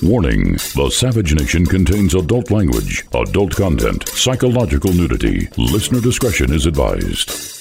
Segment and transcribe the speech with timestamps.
[0.00, 5.48] Warning The Savage Nation contains adult language, adult content, psychological nudity.
[5.56, 7.52] Listener discretion is advised.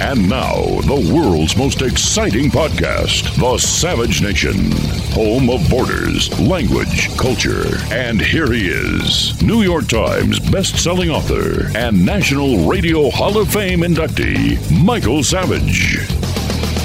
[0.00, 4.70] And now, the world's most exciting podcast, The Savage Nation,
[5.12, 7.64] home of borders, language, culture.
[7.90, 13.80] And here he is, New York Times best-selling author and National Radio Hall of Fame
[13.80, 15.98] inductee, Michael Savage.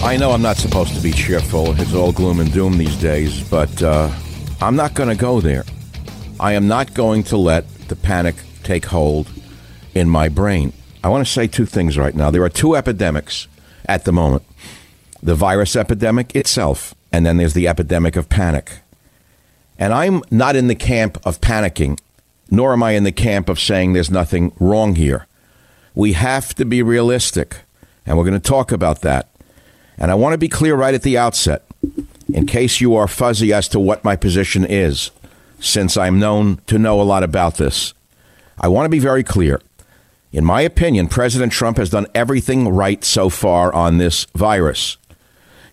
[0.04, 1.80] I know I'm not supposed to be cheerful.
[1.80, 4.09] It's all gloom and doom these days, but uh,
[4.62, 5.64] I'm not going to go there.
[6.39, 9.27] I am not going to let the panic take hold
[9.95, 10.73] in my brain.
[11.03, 12.30] I want to say two things right now.
[12.30, 13.48] There are two epidemics
[13.88, 14.44] at the moment
[15.23, 18.80] the virus epidemic itself, and then there's the epidemic of panic.
[19.77, 22.00] And I'm not in the camp of panicking,
[22.50, 25.28] nor am I in the camp of saying there's nothing wrong here.
[25.94, 27.58] We have to be realistic,
[28.05, 29.30] and we're going to talk about that.
[29.98, 31.66] And I want to be clear right at the outset,
[32.34, 35.12] in case you are fuzzy as to what my position is,
[35.59, 37.94] since I'm known to know a lot about this.
[38.59, 39.61] I want to be very clear.
[40.31, 44.97] In my opinion, President Trump has done everything right so far on this virus.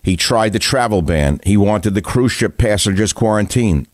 [0.03, 1.39] He tried the travel ban.
[1.45, 3.87] He wanted the cruise ship passengers quarantined.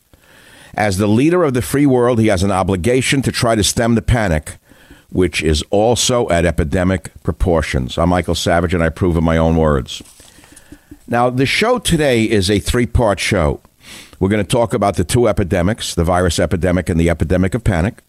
[0.73, 3.95] As the leader of the free world, he has an obligation to try to stem
[3.95, 4.57] the panic,
[5.09, 7.97] which is also at epidemic proportions.
[7.97, 10.01] I'm Michael Savage, and I approve of my own words.
[11.07, 13.61] Now, the show today is a three part show.
[14.19, 17.63] We're going to talk about the two epidemics the virus epidemic and the epidemic of
[17.63, 18.01] panic.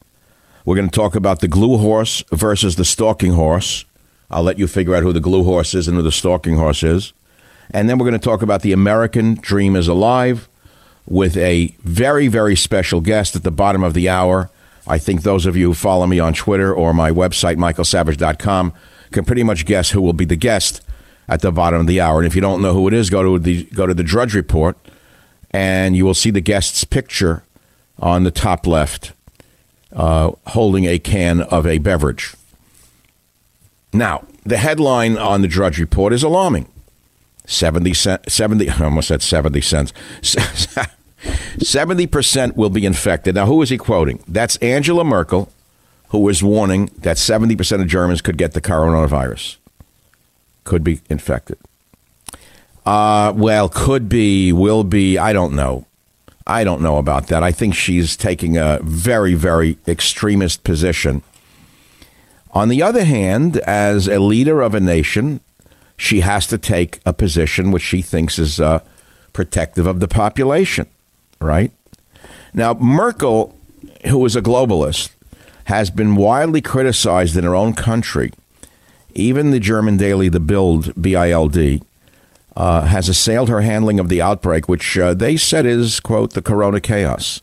[0.64, 3.84] We're going to talk about the glue horse versus the stalking horse.
[4.30, 6.82] I'll let you figure out who the glue horse is and who the stalking horse
[6.82, 7.12] is.
[7.70, 10.48] And then we're going to talk about the American dream is alive
[11.06, 14.50] with a very, very special guest at the bottom of the hour.
[14.88, 18.72] I think those of you who follow me on Twitter or my website, michaelsavage.com,
[19.12, 20.80] can pretty much guess who will be the guest
[21.28, 22.18] at the bottom of the hour.
[22.18, 24.34] And if you don't know who it is, go to the go to the Drudge
[24.34, 24.76] Report,
[25.50, 27.42] and you will see the guest's picture
[27.98, 29.12] on the top left,
[29.92, 32.34] uh, holding a can of a beverage.
[33.92, 36.68] Now, the headline on the Drudge Report is alarming.
[37.46, 39.92] 70 cent, 70 I almost said 70 cents
[40.22, 45.48] 70% will be infected now who is he quoting that's angela merkel
[46.08, 49.56] who was warning that 70% of germans could get the coronavirus
[50.66, 51.56] could be infected.
[52.84, 55.16] Uh, well, could be, will be.
[55.16, 55.86] I don't know.
[56.46, 57.42] I don't know about that.
[57.42, 61.22] I think she's taking a very, very extremist position.
[62.52, 65.40] On the other hand, as a leader of a nation,
[65.96, 68.80] she has to take a position which she thinks is uh,
[69.32, 70.86] protective of the population,
[71.40, 71.72] right?
[72.54, 73.58] Now, Merkel,
[74.06, 75.10] who is a globalist,
[75.64, 78.32] has been widely criticized in her own country
[79.16, 81.82] even the German daily, the Bild, B I L D,
[82.56, 86.42] uh, has assailed her handling of the outbreak, which uh, they said is, quote, the
[86.42, 87.42] corona chaos.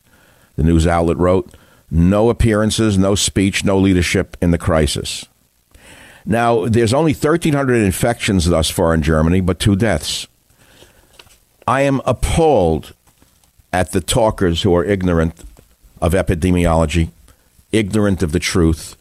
[0.55, 1.53] The news outlet wrote,
[1.91, 5.27] no appearances, no speech, no leadership in the crisis.
[6.25, 10.27] Now, there's only 1,300 infections thus far in Germany, but two deaths.
[11.67, 12.93] I am appalled
[13.71, 15.43] at the talkers who are ignorant
[16.01, 17.09] of epidemiology,
[17.71, 18.95] ignorant of the truth,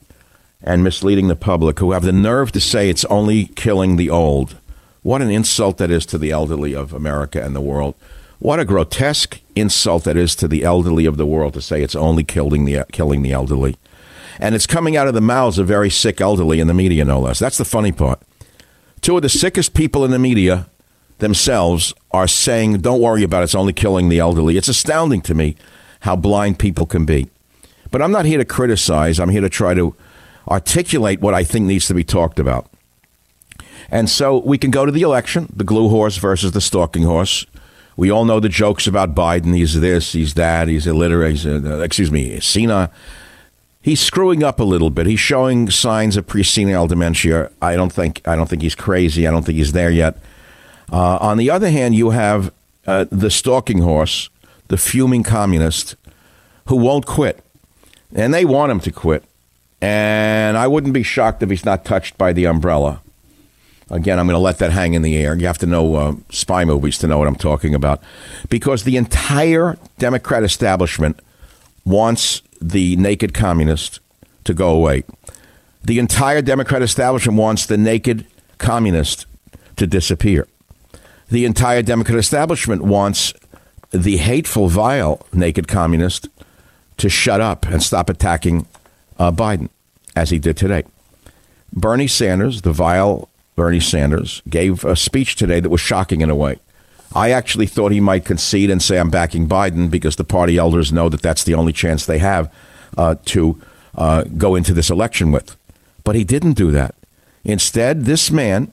[0.62, 4.56] and misleading the public who have the nerve to say it's only killing the old.
[5.02, 7.94] What an insult that is to the elderly of America and the world.
[8.38, 11.96] What a grotesque insult that is to the elderly of the world to say it's
[11.96, 13.76] only killing the, killing the elderly.
[14.38, 17.20] And it's coming out of the mouths of very sick elderly in the media, no
[17.20, 17.38] less.
[17.38, 18.20] That's the funny part.
[19.00, 20.66] Two of the sickest people in the media
[21.18, 24.56] themselves are saying, don't worry about it, it's only killing the elderly.
[24.56, 25.56] It's astounding to me
[26.00, 27.28] how blind people can be.
[27.90, 29.94] But I'm not here to criticize, I'm here to try to
[30.48, 32.68] articulate what I think needs to be talked about.
[33.90, 37.46] And so we can go to the election, the glue horse versus the stalking horse.
[37.96, 39.54] We all know the jokes about Biden.
[39.54, 42.90] He's this, he's that, he's illiterate, he's, uh, excuse me, senile.
[43.82, 45.06] He's screwing up a little bit.
[45.06, 47.50] He's showing signs of presenile dementia.
[47.60, 49.26] I don't think I don't think he's crazy.
[49.26, 50.18] I don't think he's there yet.
[50.90, 52.52] Uh, on the other hand, you have
[52.86, 54.30] uh, the stalking horse,
[54.68, 55.96] the fuming communist,
[56.66, 57.44] who won't quit,
[58.14, 59.24] and they want him to quit.
[59.82, 63.02] And I wouldn't be shocked if he's not touched by the umbrella.
[63.90, 65.34] Again, I'm going to let that hang in the air.
[65.34, 68.00] You have to know uh, spy movies to know what I'm talking about.
[68.48, 71.18] Because the entire Democrat establishment
[71.84, 73.98] wants the naked communist
[74.44, 75.02] to go away.
[75.82, 78.24] The entire Democrat establishment wants the naked
[78.58, 79.26] communist
[79.76, 80.46] to disappear.
[81.28, 83.34] The entire Democrat establishment wants
[83.90, 86.28] the hateful, vile, naked communist
[86.98, 88.66] to shut up and stop attacking
[89.22, 89.68] uh, Biden,
[90.16, 90.82] as he did today.
[91.72, 96.34] Bernie Sanders, the vile Bernie Sanders, gave a speech today that was shocking in a
[96.34, 96.58] way.
[97.14, 100.92] I actually thought he might concede and say, I'm backing Biden because the party elders
[100.92, 102.52] know that that's the only chance they have
[102.96, 103.60] uh, to
[103.94, 105.56] uh, go into this election with.
[106.04, 106.94] But he didn't do that.
[107.44, 108.72] Instead, this man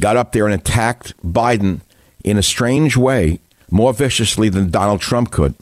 [0.00, 1.80] got up there and attacked Biden
[2.24, 3.38] in a strange way,
[3.70, 5.54] more viciously than Donald Trump could.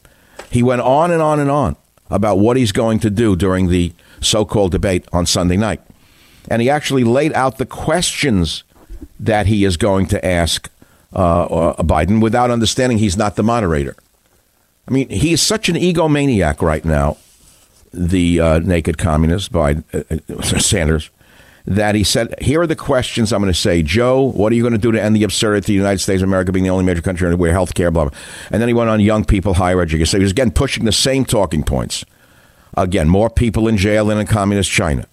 [0.51, 1.77] He went on and on and on
[2.11, 5.81] about what he's going to do during the so called debate on Sunday night.
[6.49, 8.65] And he actually laid out the questions
[9.19, 10.71] that he is going to ask
[11.15, 13.97] uh, uh, Biden without understanding he's not the moderator.
[14.89, 17.17] I mean, he is such an egomaniac right now,
[17.93, 21.11] the uh, naked communist, by uh, uh, Sanders,
[21.67, 23.83] that he said, Here are the questions I'm going to say.
[23.83, 26.23] Joe, what are you going to do to end the absurdity of the United States
[26.23, 28.19] of America being the only major country where health care, blah, blah.
[28.51, 30.07] And then he went on young people, higher education.
[30.07, 32.05] So he was again pushing the same talking points.
[32.77, 35.07] Again, more people in jail than in communist China.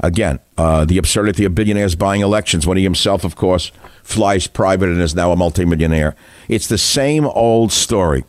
[0.00, 3.70] Again, uh, the absurdity of billionaires buying elections when he himself, of course,
[4.02, 6.16] flies private and is now a multimillionaire.
[6.48, 8.24] It's the same old story.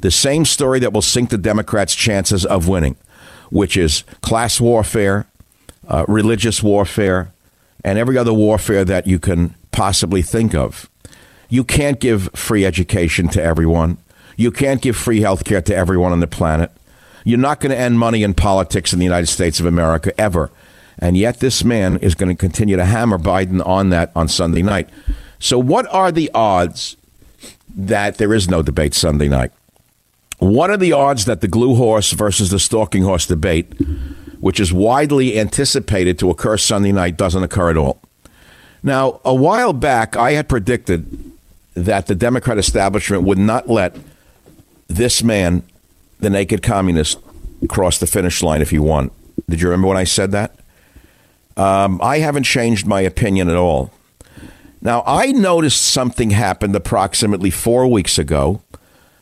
[0.00, 2.96] The same story that will sink the Democrats' chances of winning,
[3.50, 5.26] which is class warfare,
[5.88, 7.32] uh, religious warfare,
[7.84, 10.90] and every other warfare that you can possibly think of.
[11.48, 13.98] You can't give free education to everyone.
[14.36, 16.70] You can't give free health care to everyone on the planet.
[17.24, 20.50] You're not going to end money in politics in the United States of America ever.
[20.98, 24.62] And yet, this man is going to continue to hammer Biden on that on Sunday
[24.62, 24.88] night.
[25.40, 26.96] So, what are the odds
[27.74, 29.50] that there is no debate Sunday night?
[30.38, 33.72] What are the odds that the glue horse versus the stalking horse debate,
[34.40, 38.00] which is widely anticipated to occur Sunday night, doesn't occur at all?
[38.82, 41.32] Now, a while back, I had predicted
[41.74, 43.96] that the Democrat establishment would not let
[44.86, 45.62] this man,
[46.24, 47.18] the naked communist,
[47.68, 49.12] cross the finish line if you want.
[49.48, 50.56] Did you remember when I said that?
[51.56, 53.92] Um, I haven't changed my opinion at all.
[54.80, 58.62] Now, I noticed something happened approximately four weeks ago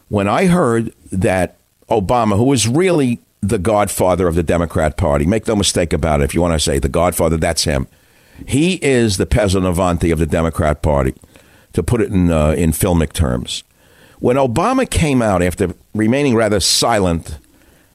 [0.09, 1.57] when I heard that
[1.89, 6.25] Obama, who is really the godfather of the Democrat Party, make no mistake about it,
[6.25, 7.87] if you want to say the godfather, that's him.
[8.47, 11.15] He is the pezzonovante of the Democrat Party,
[11.75, 13.63] to put it in, uh, in filmic terms.
[14.23, 17.39] When Obama came out after remaining rather silent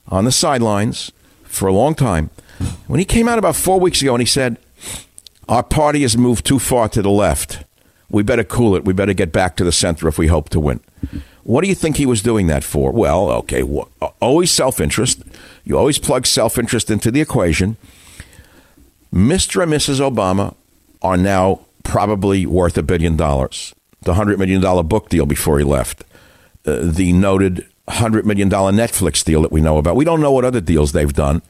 [0.09, 1.09] on the sidelines
[1.45, 2.31] for a long time,
[2.88, 4.57] when he came out about four weeks ago and he said,
[5.47, 7.63] Our party has moved too far to the left.
[8.09, 8.83] We better cool it.
[8.83, 10.81] We better get back to the center if we hope to win.
[11.44, 12.91] What do you think he was doing that for?
[12.91, 13.63] Well, okay,
[14.19, 15.23] always self interest.
[15.63, 17.77] You always plug self interest into the equation.
[19.13, 19.63] Mr.
[19.63, 20.01] and Mrs.
[20.01, 20.56] Obama
[21.01, 23.73] are now probably worth a billion dollars.
[24.01, 26.03] The $100 million book deal before he left,
[26.67, 29.95] uh, the noted $100 million Netflix deal that we know about.
[29.95, 31.41] We don't know what other deals they've done.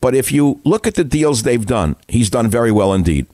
[0.00, 3.26] But if you look at the deals they've done, he's done very well indeed.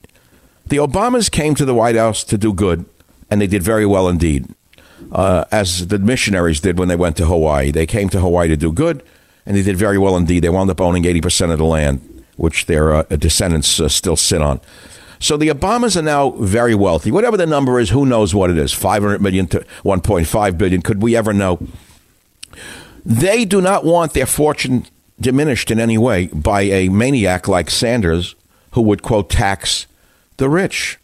[0.67, 2.85] The Obamas came to the White House to do good,
[3.29, 4.47] and they did very well indeed,
[5.11, 7.71] uh, as the missionaries did when they went to Hawaii.
[7.71, 9.03] They came to Hawaii to do good,
[9.45, 10.43] and they did very well indeed.
[10.43, 14.41] They wound up owning 80% of the land, which their uh, descendants uh, still sit
[14.41, 14.61] on.
[15.21, 17.11] So the Obamas are now very wealthy.
[17.11, 20.81] Whatever the number is, who knows what it is 500 million to 1.5 billion.
[20.81, 21.59] Could we ever know?
[23.05, 24.87] They do not want their fortune
[25.19, 28.33] diminished in any way by a maniac like Sanders
[28.71, 29.85] who would, quote, tax
[30.37, 30.97] the rich.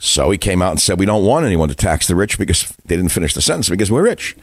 [0.00, 2.74] So he came out and said, We don't want anyone to tax the rich because
[2.86, 4.36] they didn't finish the sentence because we're rich.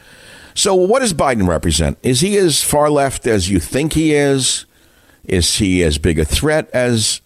[0.54, 1.98] So what does Biden represent?
[2.02, 4.66] Is he as far left as you think he is?
[5.26, 7.20] Is he as big a threat as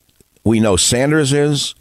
[0.43, 1.75] we know Sanders is?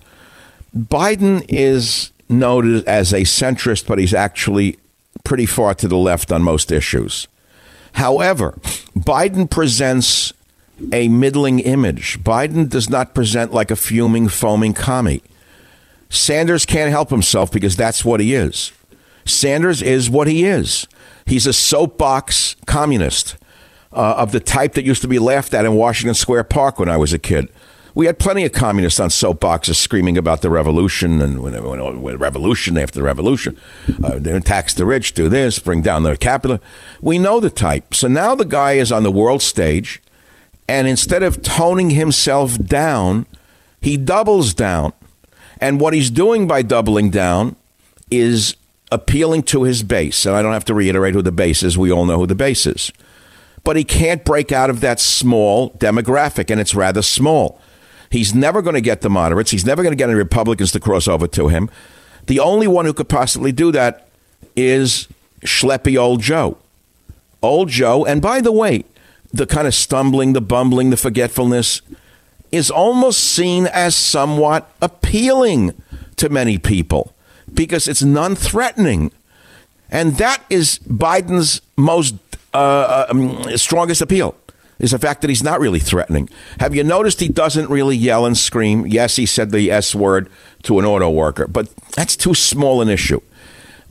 [0.76, 4.78] Biden is noted as a centrist, but he's actually
[5.24, 7.26] pretty far to the left on most issues.
[7.94, 8.52] However,
[8.96, 10.32] Biden presents
[10.92, 12.22] a middling image.
[12.22, 15.22] Biden does not present like a fuming, foaming commie.
[16.08, 18.72] Sanders can't help himself because that's what he is.
[19.24, 20.86] Sanders is what he is.
[21.26, 23.36] He's a soapbox communist
[23.92, 26.88] uh, of the type that used to be laughed at in Washington Square Park when
[26.88, 27.48] I was a kid.
[27.94, 32.18] We had plenty of communists on soapboxes screaming about the revolution and when, when, when
[32.18, 33.58] revolution after revolution,
[34.02, 36.60] uh, tax the rich, do this, bring down the capital.
[37.00, 37.94] We know the type.
[37.94, 40.00] So now the guy is on the world stage,
[40.68, 43.26] and instead of toning himself down,
[43.80, 44.92] he doubles down.
[45.60, 47.56] And what he's doing by doubling down
[48.10, 48.56] is
[48.92, 50.26] appealing to his base.
[50.26, 51.76] And I don't have to reiterate who the base is.
[51.76, 52.92] We all know who the base is.
[53.62, 57.60] But he can't break out of that small demographic, and it's rather small.
[58.10, 59.52] He's never going to get the moderates.
[59.52, 61.70] He's never going to get any Republicans to cross over to him.
[62.26, 64.08] The only one who could possibly do that
[64.56, 65.06] is
[65.42, 66.58] schleppy old Joe.
[67.42, 68.04] Old Joe.
[68.04, 68.84] And by the way,
[69.32, 71.82] the kind of stumbling, the bumbling, the forgetfulness
[72.50, 75.80] is almost seen as somewhat appealing
[76.16, 77.14] to many people
[77.54, 79.12] because it's non threatening.
[79.88, 82.16] And that is Biden's most
[82.52, 84.34] uh, um, strongest appeal
[84.80, 86.28] is the fact that he's not really threatening.
[86.58, 88.86] Have you noticed he doesn't really yell and scream?
[88.86, 90.28] Yes, he said the S word
[90.62, 93.20] to an auto worker, but that's too small an issue.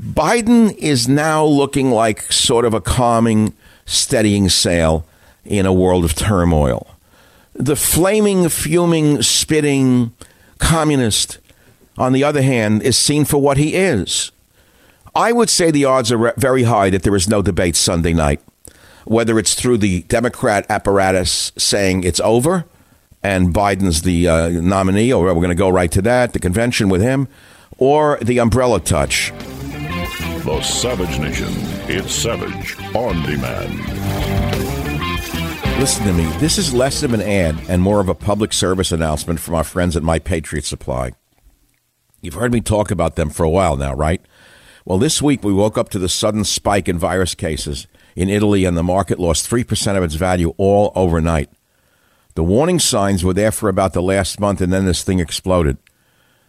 [0.02, 3.54] Biden is now looking like sort of a calming,
[3.86, 5.06] steadying sail
[5.46, 6.88] in a world of turmoil.
[7.54, 10.14] The flaming, fuming, spitting
[10.58, 11.38] communist,
[11.98, 14.32] on the other hand, is seen for what he is.
[15.14, 18.42] I would say the odds are very high that there is no debate Sunday night
[19.10, 22.64] whether it's through the Democrat apparatus saying it's over
[23.24, 26.90] and Biden's the uh, nominee, or we're going to go right to that, the convention
[26.90, 27.28] with him,
[27.80, 29.32] or the umbrella touch.
[29.32, 31.48] The Savage Nation.
[31.90, 33.80] It's Savage on demand.
[35.80, 36.26] Listen to me.
[36.38, 39.64] This is less of an ad and more of a public service announcement from our
[39.64, 41.14] friends at My Patriot Supply.
[42.22, 44.22] You've heard me talk about them for a while now, right?
[44.86, 48.66] Well, this week we woke up to the sudden spike in virus cases in Italy,
[48.66, 51.50] and the market lost 3% of its value all overnight.
[52.36, 55.78] The warning signs were there for about the last month, and then this thing exploded.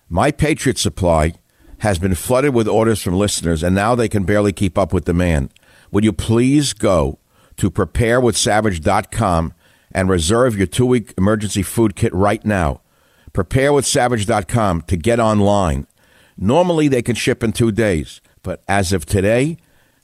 [0.09, 1.35] My Patriot Supply
[1.79, 5.05] has been flooded with orders from listeners, and now they can barely keep up with
[5.05, 5.53] demand.
[5.91, 7.19] Would you please go
[7.57, 9.55] to preparewithsavage.com
[9.93, 12.83] and reserve your two week emergency food kit right now?
[13.33, 15.87] Preparewithsavage.com to get online.
[16.37, 19.57] Normally, they can ship in two days, but as of today,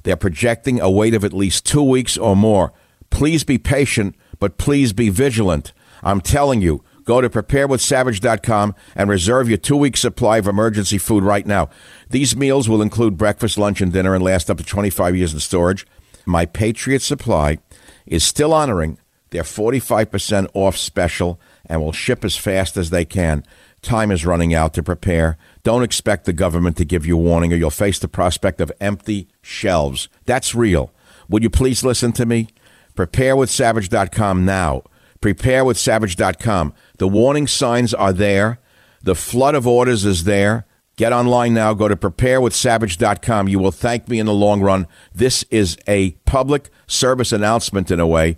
[0.07, 2.73] they're projecting a wait of at least two weeks or more.
[3.11, 5.73] Please be patient, but please be vigilant.
[6.01, 11.25] I'm telling you, go to preparewithsavage.com and reserve your two week supply of emergency food
[11.25, 11.71] right now.
[12.09, 15.41] These meals will include breakfast, lunch, and dinner and last up to 25 years in
[15.41, 15.85] storage.
[16.25, 17.59] My Patriot Supply
[18.07, 18.99] is still honoring
[19.31, 23.43] their 45% off special and will ship as fast as they can.
[23.83, 25.37] Time is running out to prepare.
[25.67, 29.27] Don't expect the government to give you warning or you'll face the prospect of empty
[29.43, 30.09] shelves.
[30.25, 30.93] That's real.
[31.29, 32.51] Would you please listen to me?
[32.95, 34.85] Prepare with Preparewithsavage.com now.
[35.21, 36.73] Prepare with Preparewithsavage.com.
[36.99, 38.61] The warning signs are there.
[39.03, 40.67] The flood of orders is there.
[40.95, 41.75] Get online now.
[41.75, 43.49] Go to preparewithsavage.com.
[43.49, 44.87] You will thank me in the long run.
[45.13, 48.37] This is a public service announcement in a way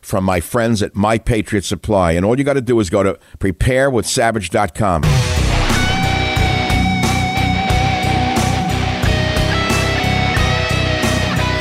[0.00, 2.12] from my friends at My Patriot Supply.
[2.12, 5.37] And all you got to do is go to preparewithsavage.com.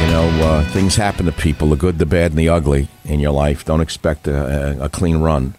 [0.07, 3.19] You know, uh, things happen to people the good, the bad, and the ugly in
[3.19, 3.65] your life.
[3.65, 5.53] Don't expect a, a, clean run.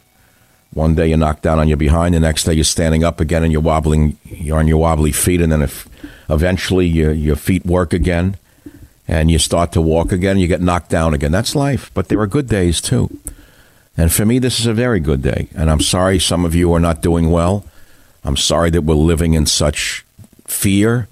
[0.73, 3.43] One day you're knocked down on your behind, the next day you're standing up again
[3.43, 5.87] and you're wobbling, you're on your wobbly feet, and then if
[6.31, 8.39] eventually your, your feet work again
[9.07, 11.31] and you start to walk again, you get knocked down again.
[11.31, 11.91] That's life.
[11.93, 13.19] But there are good days too.
[13.99, 15.49] And for me, this is a very good day.
[15.55, 17.67] And I'm sorry some of you are not doing well.
[18.25, 20.07] I'm sorry that we're living in such
[20.47, 21.07] fear,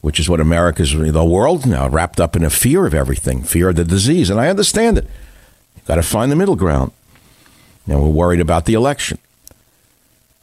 [0.00, 3.70] which is what America's, the world now, wrapped up in a fear of everything, fear
[3.70, 4.30] of the disease.
[4.30, 5.06] And I understand it.
[5.76, 6.92] You've got to find the middle ground.
[7.86, 9.18] Now we're worried about the election.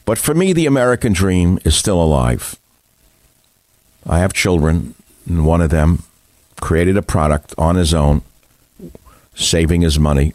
[0.04, 2.58] But for me, the American dream is still alive.
[4.06, 4.94] I have children,
[5.28, 6.04] and one of them
[6.62, 8.22] created a product on his own,
[9.36, 10.34] saving his money,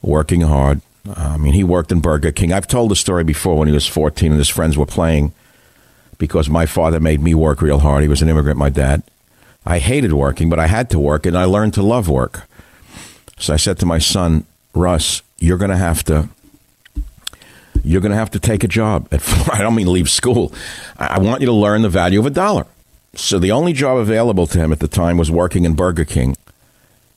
[0.00, 0.80] working hard.
[1.16, 2.52] I mean, he worked in Burger King.
[2.52, 5.32] I've told the story before when he was 14 and his friends were playing
[6.22, 8.00] because my father made me work real hard.
[8.00, 9.02] He was an immigrant, my dad.
[9.66, 12.46] I hated working, but I had to work and I learned to love work.
[13.40, 16.28] So I said to my son, Russ, you're going to have to
[17.82, 19.08] you're going to have to take a job.
[19.52, 20.54] I don't mean leave school.
[20.96, 22.66] I want you to learn the value of a dollar.
[23.16, 26.36] So the only job available to him at the time was working in Burger King,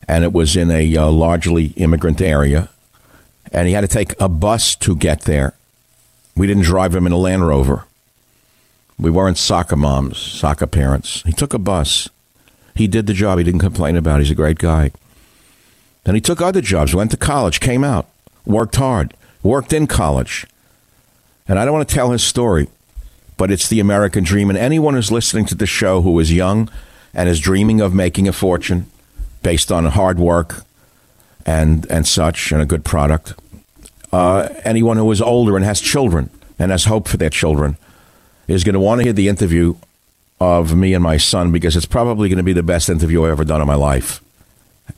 [0.08, 2.70] and it was in a uh, largely immigrant area,
[3.52, 5.54] and he had to take a bus to get there.
[6.36, 7.86] We didn't drive him in a Land Rover.
[8.98, 11.22] We weren't soccer moms, soccer parents.
[11.24, 12.10] He took a bus.
[12.76, 13.38] He did the job.
[13.38, 14.24] He didn't complain about it.
[14.24, 14.92] He's a great guy.
[16.04, 18.08] Then he took other jobs, went to college, came out,
[18.46, 20.46] worked hard, worked in college.
[21.48, 22.68] And I don't want to tell his story
[23.38, 24.50] but it's the American dream.
[24.50, 26.70] And anyone who's listening to the show who is young
[27.14, 28.90] and is dreaming of making a fortune
[29.44, 30.64] based on hard work
[31.46, 33.34] and and such and a good product,
[34.12, 37.78] uh, anyone who is older and has children and has hope for their children
[38.48, 39.76] is going to want to hear the interview
[40.40, 43.32] of me and my son because it's probably going to be the best interview I've
[43.32, 44.22] ever done in my life.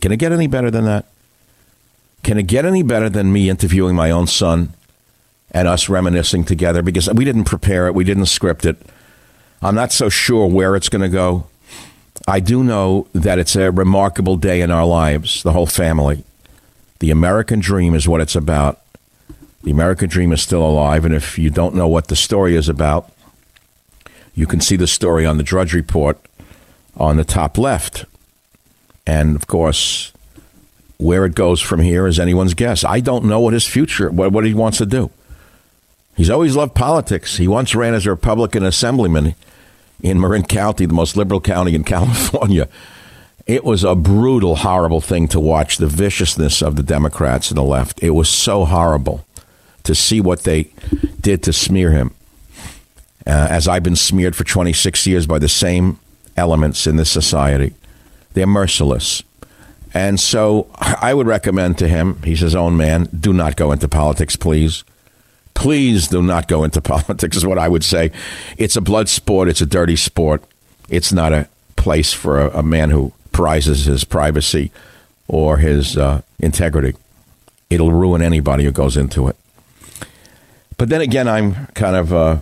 [0.02, 1.06] Can it get any better than that?
[2.24, 4.74] Can it get any better than me interviewing my own son
[5.52, 8.78] and us reminiscing together because we didn't prepare it, we didn't script it.
[9.62, 11.48] I'm not so sure where it's going to go.
[12.28, 16.24] I do know that it's a remarkable day in our lives, the whole family.
[17.00, 18.82] The American dream is what it's about.
[19.64, 22.70] The American dream is still alive, and if you don't know what the story is
[22.70, 23.12] about,
[24.38, 26.20] you can see the story on the Drudge Report
[26.96, 28.06] on the top left.
[29.08, 30.14] And of course,
[30.98, 32.84] where it goes from here is anyone's guess.
[32.84, 35.10] I don't know what his future, what, what he wants to do.
[36.16, 37.38] He's always loved politics.
[37.38, 39.34] He once ran as a Republican assemblyman
[40.04, 42.70] in Marin County, the most liberal county in California.
[43.48, 47.64] It was a brutal, horrible thing to watch the viciousness of the Democrats and the
[47.64, 48.04] left.
[48.04, 49.26] It was so horrible
[49.82, 50.70] to see what they
[51.22, 52.14] did to smear him.
[53.28, 56.00] Uh, as I've been smeared for 26 years by the same
[56.38, 57.74] elements in this society,
[58.34, 59.22] they're merciless.
[59.94, 63.88] And so I would recommend to him, he's his own man, do not go into
[63.88, 64.84] politics, please.
[65.56, 68.12] Please do not go into politics, is what I would say.
[68.58, 70.44] It's a blood sport, it's a dirty sport.
[70.88, 74.72] It's not a place for a, a man who prizes his privacy
[75.28, 76.98] or his uh, integrity.
[77.70, 79.36] It'll ruin anybody who goes into it.
[80.78, 82.38] But then again, I'm kind of, uh,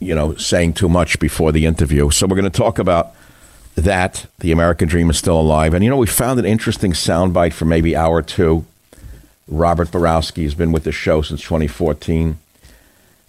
[0.00, 2.10] you know, saying too much before the interview.
[2.10, 3.14] So we're going to talk about
[3.74, 4.26] that.
[4.40, 5.74] The American dream is still alive.
[5.74, 8.64] And, you know, we found an interesting soundbite for maybe hour two
[9.48, 12.38] Robert Borowski has been with the show since 2014.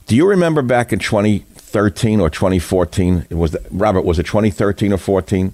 [0.08, 3.28] Do you remember back in 2013 or 2014?
[3.30, 4.02] It was Robert.
[4.02, 5.54] Was it 2013 or 14?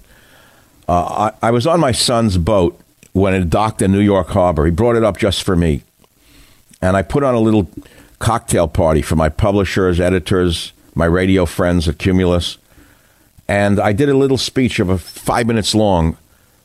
[0.88, 2.80] Uh, I, I was on my son's boat
[3.12, 4.64] when it docked in New York Harbor.
[4.64, 5.82] He brought it up just for me,
[6.80, 7.68] and I put on a little
[8.18, 12.58] cocktail party for my publishers, editors, my radio friends at Cumulus,
[13.48, 16.16] and I did a little speech of a five minutes long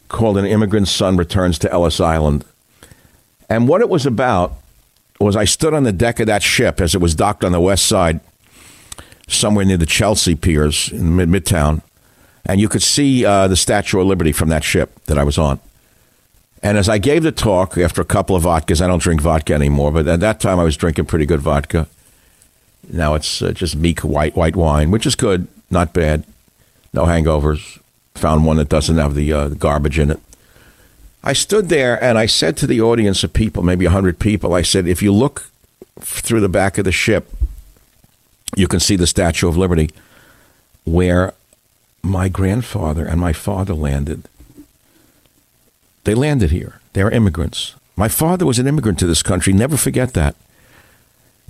[0.07, 2.45] called "An Immigrant Son Returns to Ellis Island."
[3.49, 4.53] And what it was about
[5.19, 7.59] was I stood on the deck of that ship as it was docked on the
[7.59, 8.19] west side,
[9.27, 11.81] somewhere near the Chelsea piers in mid- Midtown,
[12.45, 15.37] and you could see uh, the Statue of Liberty from that ship that I was
[15.37, 15.59] on.
[16.61, 19.53] And as I gave the talk after a couple of vodkas, I don't drink vodka
[19.53, 21.87] anymore, but at that time I was drinking pretty good vodka.
[22.89, 26.23] Now it's uh, just meek white white wine, which is good, not bad,
[26.93, 27.79] no hangovers.
[28.15, 30.19] Found one that doesn't have the uh, garbage in it.
[31.23, 34.61] I stood there and I said to the audience of people, maybe 100 people, I
[34.61, 35.49] said, if you look
[35.99, 37.29] through the back of the ship,
[38.55, 39.89] you can see the Statue of Liberty
[40.85, 41.33] where
[42.01, 44.27] my grandfather and my father landed.
[46.05, 46.79] They landed here.
[46.93, 47.75] They're immigrants.
[47.95, 49.53] My father was an immigrant to this country.
[49.53, 50.35] Never forget that.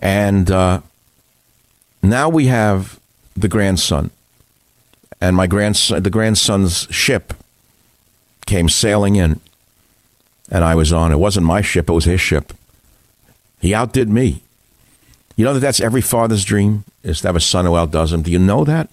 [0.02, 0.82] And uh,
[2.01, 2.99] now we have
[3.35, 4.12] the grandson.
[5.21, 7.33] And my grandson, the grandson's ship
[8.45, 9.39] came sailing in
[10.51, 11.12] and I was on.
[11.12, 12.53] It wasn't my ship, it was his ship.
[13.59, 14.41] He outdid me.
[15.35, 18.21] You know that that's every father's dream is to have a son who outdoes him.
[18.21, 18.89] Do you know that?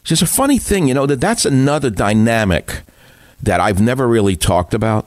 [0.00, 2.82] It's just a funny thing, you know, that that's another dynamic
[3.42, 5.06] that I've never really talked about.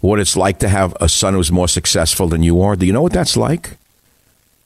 [0.00, 2.74] What it's like to have a son who's more successful than you are.
[2.74, 3.76] Do you know what that's like?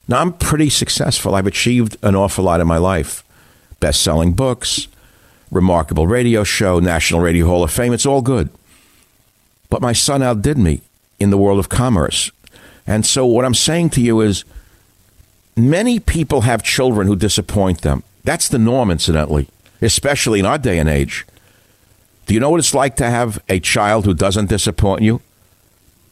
[0.09, 1.35] Now, I'm pretty successful.
[1.35, 3.23] I've achieved an awful lot in my life
[3.79, 4.89] best selling books,
[5.51, 7.93] remarkable radio show, National Radio Hall of Fame.
[7.93, 8.49] It's all good.
[9.69, 10.81] But my son outdid me
[11.19, 12.31] in the world of commerce.
[12.87, 14.45] And so what I'm saying to you is
[15.57, 18.03] many people have children who disappoint them.
[18.25, 19.49] That's the norm, incidentally,
[19.83, 21.27] especially in our day and age.
[22.27, 25.21] Do you know what it's like to have a child who doesn't disappoint you,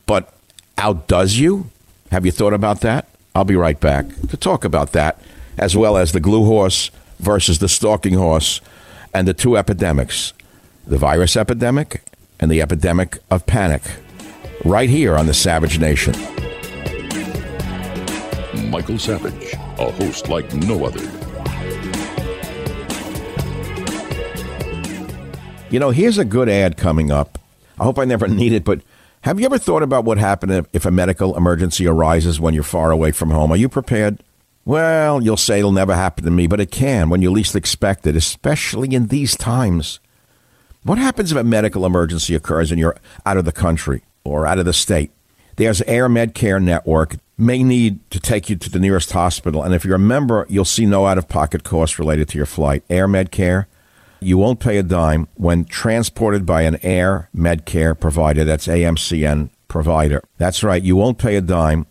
[0.07, 0.33] but
[0.79, 1.71] outdoes you?
[2.11, 3.09] Have you thought about that?
[3.37, 5.21] I'll be right back to talk about that,
[5.59, 8.61] as well as the glue horse versus the stalking horse
[9.13, 10.33] and the two epidemics
[10.87, 12.03] the virus epidemic
[12.39, 13.83] and the epidemic of panic
[14.65, 16.15] right here on the Savage Nation.
[18.71, 21.01] Michael Savage, a host like no other.
[25.71, 27.39] You know, here's a good ad coming up.
[27.79, 28.81] I hope I never need it, but
[29.25, 32.91] have you ever thought about what happens if a medical emergency arises when you're far
[32.91, 33.51] away from home?
[33.51, 34.23] Are you prepared?
[34.67, 38.07] Well, you'll say it'll never happen to me, but it can when you least expect
[38.07, 39.99] it, especially in these times.
[40.83, 44.59] What happens if a medical emergency occurs and you're out of the country or out
[44.59, 45.11] of the state?
[45.57, 49.87] There's Air Medcare Network may need to take you to the nearest hospital, and if
[49.87, 52.85] you're a member, you'll see no out-of-pocket costs related to your flight.
[52.91, 53.67] Air Medcare,
[54.21, 58.45] you won't pay a dime when transported by an Air Medcare provider.
[58.45, 60.23] That's AMCN provider.
[60.39, 60.83] That's right.
[60.83, 61.87] You won't pay a dime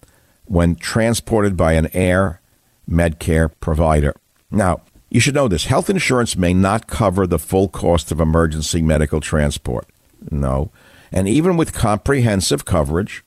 [0.45, 2.41] when transported by an Air
[2.89, 4.15] Medcare provider.
[4.51, 8.81] Now, you should know this health insurance may not cover the full cost of emergency
[8.81, 9.88] medical transport.
[10.31, 10.71] No.
[11.12, 13.23] And even with comprehensive coverage,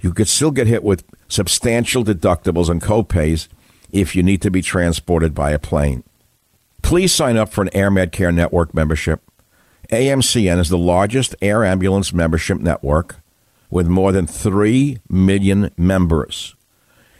[0.00, 3.48] you could still get hit with substantial deductibles and copays
[3.90, 6.04] if you need to be transported by a plane.
[6.90, 9.22] Please sign up for an Air Medcare Network membership.
[9.92, 13.14] AMCN is the largest air ambulance membership network
[13.70, 16.56] with more than 3 million members.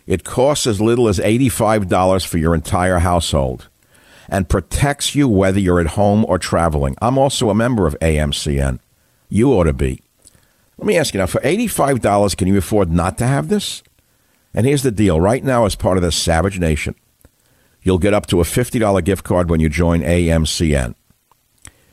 [0.08, 3.68] It costs as little as $85 for your entire household
[4.28, 6.96] and protects you whether you're at home or traveling.
[7.00, 8.80] I'm also a member of AMCN.
[9.28, 10.02] You ought to be.
[10.78, 13.84] Let me ask you now for $85, can you afford not to have this?
[14.52, 16.96] And here's the deal right now, as part of the Savage Nation,
[17.82, 20.94] you'll get up to a $50 gift card when you join AMCN.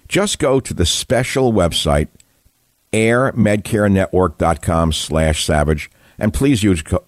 [0.08, 2.08] Just go to the special website,
[2.94, 7.04] airmedcarenetwork.com slash savage, and please use co-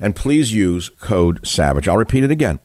[0.00, 1.86] and please use code SAVAGE.
[1.88, 2.58] I'll repeat it again.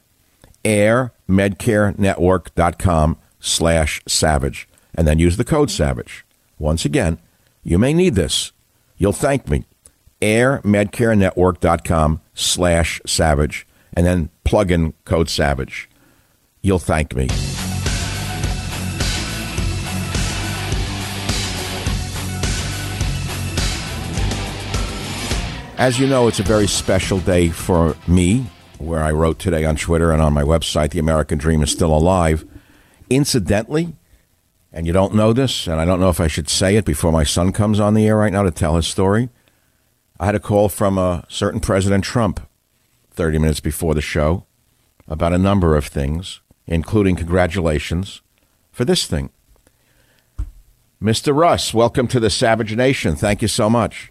[0.64, 6.24] airmedcarenetwork.com slash savage, and then use the code SAVAGE.
[6.58, 7.18] Once again,
[7.62, 8.50] you may need this.
[8.98, 9.64] You'll thank me.
[10.20, 15.88] airmedcarenetwork.com slash savage, and then plug in code SAVAGE.
[16.60, 17.28] You'll thank me.
[25.78, 28.44] As you know, it's a very special day for me,
[28.78, 31.96] where I wrote today on Twitter and on my website, The American Dream is Still
[31.96, 32.44] Alive.
[33.08, 33.94] Incidentally,
[34.72, 37.12] and you don't know this, and I don't know if I should say it before
[37.12, 39.28] my son comes on the air right now to tell his story.
[40.18, 42.40] I had a call from a certain President Trump
[43.20, 44.46] 30 minutes before the show
[45.06, 48.22] about a number of things, including congratulations
[48.72, 49.28] for this thing.
[51.02, 51.36] Mr.
[51.36, 53.16] Russ, welcome to the Savage Nation.
[53.16, 54.10] Thank you so much.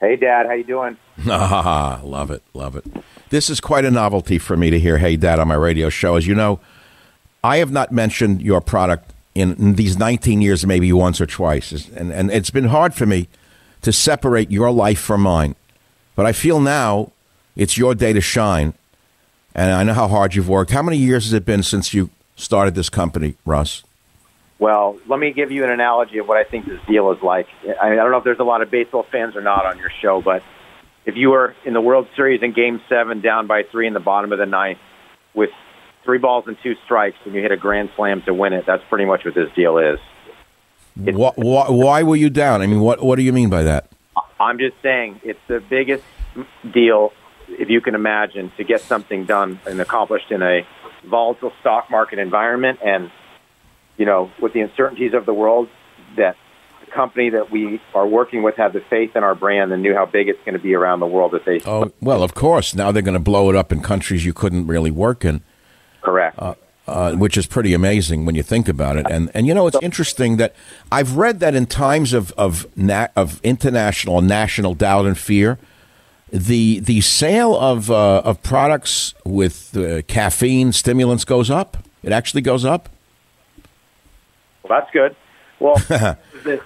[0.00, 0.96] Hey, Dad, how you doing?
[1.28, 2.84] Ah, love it, love it.
[3.28, 6.16] This is quite a novelty for me to hear "Hey, Dad" on my radio show.
[6.16, 6.58] As you know,
[7.44, 11.70] I have not mentioned your product in, in these 19 years, maybe once or twice,
[11.90, 13.28] and and it's been hard for me
[13.82, 15.54] to separate your life from mine.
[16.16, 17.12] But I feel now
[17.56, 18.74] it's your day to shine,
[19.54, 20.70] and I know how hard you've worked.
[20.70, 23.82] How many years has it been since you started this company, Russ?
[24.58, 27.48] Well, let me give you an analogy of what I think this deal is like.
[27.62, 29.78] I, mean, I don't know if there's a lot of baseball fans or not on
[29.78, 30.42] your show, but
[31.06, 34.00] if you were in the World Series in Game Seven, down by three in the
[34.00, 34.78] bottom of the ninth,
[35.34, 35.50] with
[36.04, 38.82] three balls and two strikes, and you hit a grand slam to win it, that's
[38.90, 39.98] pretty much what this deal is.
[40.94, 42.60] Why, why, why were you down?
[42.60, 43.90] I mean, what what do you mean by that?
[44.38, 46.04] I'm just saying it's the biggest
[46.70, 47.12] deal,
[47.50, 50.66] if you can imagine, to get something done and accomplished in a
[51.04, 53.10] volatile stock market environment and
[54.00, 55.68] you know, with the uncertainties of the world,
[56.16, 56.34] that
[56.82, 59.94] the company that we are working with had the faith in our brand and knew
[59.94, 61.32] how big it's going to be around the world.
[61.32, 62.74] That they oh well, of course.
[62.74, 65.42] Now they're going to blow it up in countries you couldn't really work in.
[66.00, 66.38] Correct.
[66.38, 66.54] Uh,
[66.88, 69.06] uh, which is pretty amazing when you think about it.
[69.10, 70.54] And and you know it's interesting that
[70.90, 75.58] I've read that in times of of na- of international and national doubt and fear,
[76.32, 81.76] the the sale of uh, of products with uh, caffeine stimulants goes up.
[82.02, 82.88] It actually goes up.
[84.62, 85.16] Well, that's good.
[85.60, 86.14] Well, uh,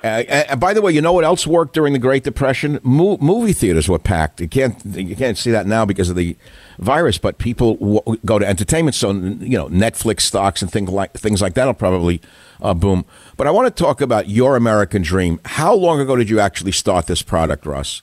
[0.05, 2.79] and by the way, you know what else worked during the Great Depression?
[2.85, 4.41] Mo- movie theaters were packed.
[4.41, 6.37] You can't you can't see that now because of the
[6.79, 8.95] virus, but people w- go to entertainment.
[8.95, 12.21] So you know, Netflix stocks and things like things like that will probably
[12.63, 13.05] uh, boom.
[13.37, 15.41] But I want to talk about your American Dream.
[15.45, 18.03] How long ago did you actually start this product, Russ?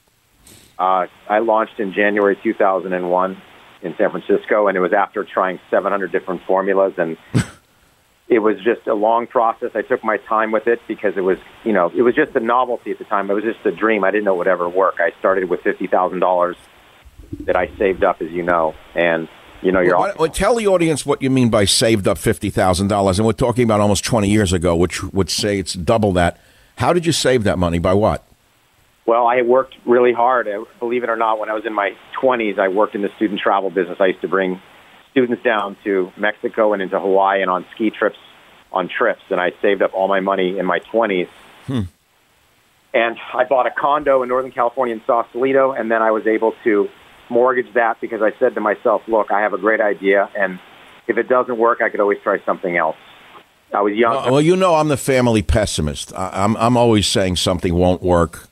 [0.82, 3.42] Uh, I launched in January 2001
[3.82, 7.16] in San Francisco, and it was after trying 700 different formulas and
[8.28, 9.70] it was just a long process.
[9.74, 12.40] I took my time with it because it was, you know, it was just a
[12.40, 13.30] novelty at the time.
[13.30, 14.02] It was just a dream.
[14.02, 14.96] I didn't know it would ever work.
[14.98, 16.56] I started with fifty thousand dollars
[17.40, 19.28] that I saved up, as you know, and
[19.60, 19.96] you know, you're.
[19.96, 23.26] Well, well, tell the audience what you mean by saved up fifty thousand dollars, and
[23.26, 26.40] we're talking about almost twenty years ago, which would say it's double that.
[26.78, 27.78] How did you save that money?
[27.78, 28.26] By what?
[29.04, 30.48] Well, I worked really hard.
[30.78, 33.40] Believe it or not, when I was in my 20s, I worked in the student
[33.40, 33.98] travel business.
[34.00, 34.60] I used to bring
[35.10, 38.18] students down to Mexico and into Hawaii and on ski trips
[38.72, 39.22] on trips.
[39.30, 41.28] And I saved up all my money in my 20s.
[41.66, 41.80] Hmm.
[42.94, 46.54] And I bought a condo in Northern California in Sausalito, and then I was able
[46.64, 46.88] to
[47.30, 50.60] mortgage that because I said to myself, look, I have a great idea, and
[51.06, 52.96] if it doesn't work, I could always try something else.
[53.72, 54.30] I was young.
[54.30, 56.12] Well, you know, I'm the family pessimist.
[56.14, 58.48] I'm, I'm always saying something won't work.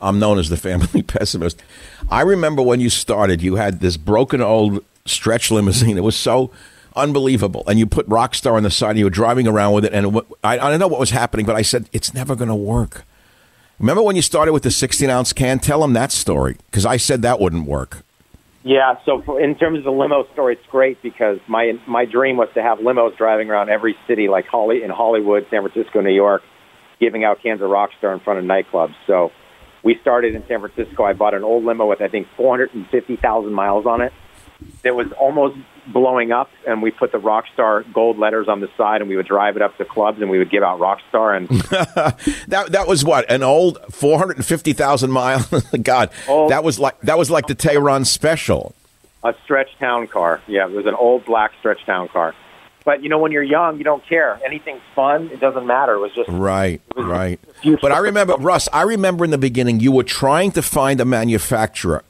[0.00, 1.62] I'm known as the family pessimist.
[2.10, 5.96] I remember when you started, you had this broken old stretch limousine.
[5.96, 6.50] It was so
[6.94, 7.64] unbelievable.
[7.66, 9.92] And you put Rockstar on the side, and you were driving around with it.
[9.92, 12.54] And I, I don't know what was happening, but I said, it's never going to
[12.54, 13.04] work.
[13.78, 15.58] Remember when you started with the 16 ounce can?
[15.58, 18.02] Tell them that story, because I said that wouldn't work.
[18.62, 22.36] Yeah, so for, in terms of the limo story, it's great because my my dream
[22.36, 26.12] was to have limos driving around every city, like Holly in Hollywood, San Francisco, New
[26.12, 26.42] York,
[26.98, 28.96] giving out cans of Rockstar in front of nightclubs.
[29.06, 29.30] So
[29.82, 31.04] we started in San Francisco.
[31.04, 34.12] I bought an old limo with I think 450,000 miles on it.
[34.82, 39.00] It was almost blowing up, and we put the Rockstar gold letters on the side,
[39.00, 41.36] and we would drive it up to clubs, and we would give out Rockstar.
[41.36, 41.48] And
[42.48, 45.46] that that was what an old four hundred and fifty thousand mile.
[45.82, 48.74] God, old, that was like that was like the Tehran special.
[49.24, 52.34] A stretch town car, yeah, it was an old black stretch town car.
[52.86, 54.40] But you know, when you're young, you don't care.
[54.46, 55.28] Anything's fun.
[55.32, 55.96] It doesn't matter.
[55.96, 57.40] It was just Right, was right.
[57.82, 61.04] But I remember, Russ, I remember in the beginning you were trying to find a
[61.04, 62.04] manufacturer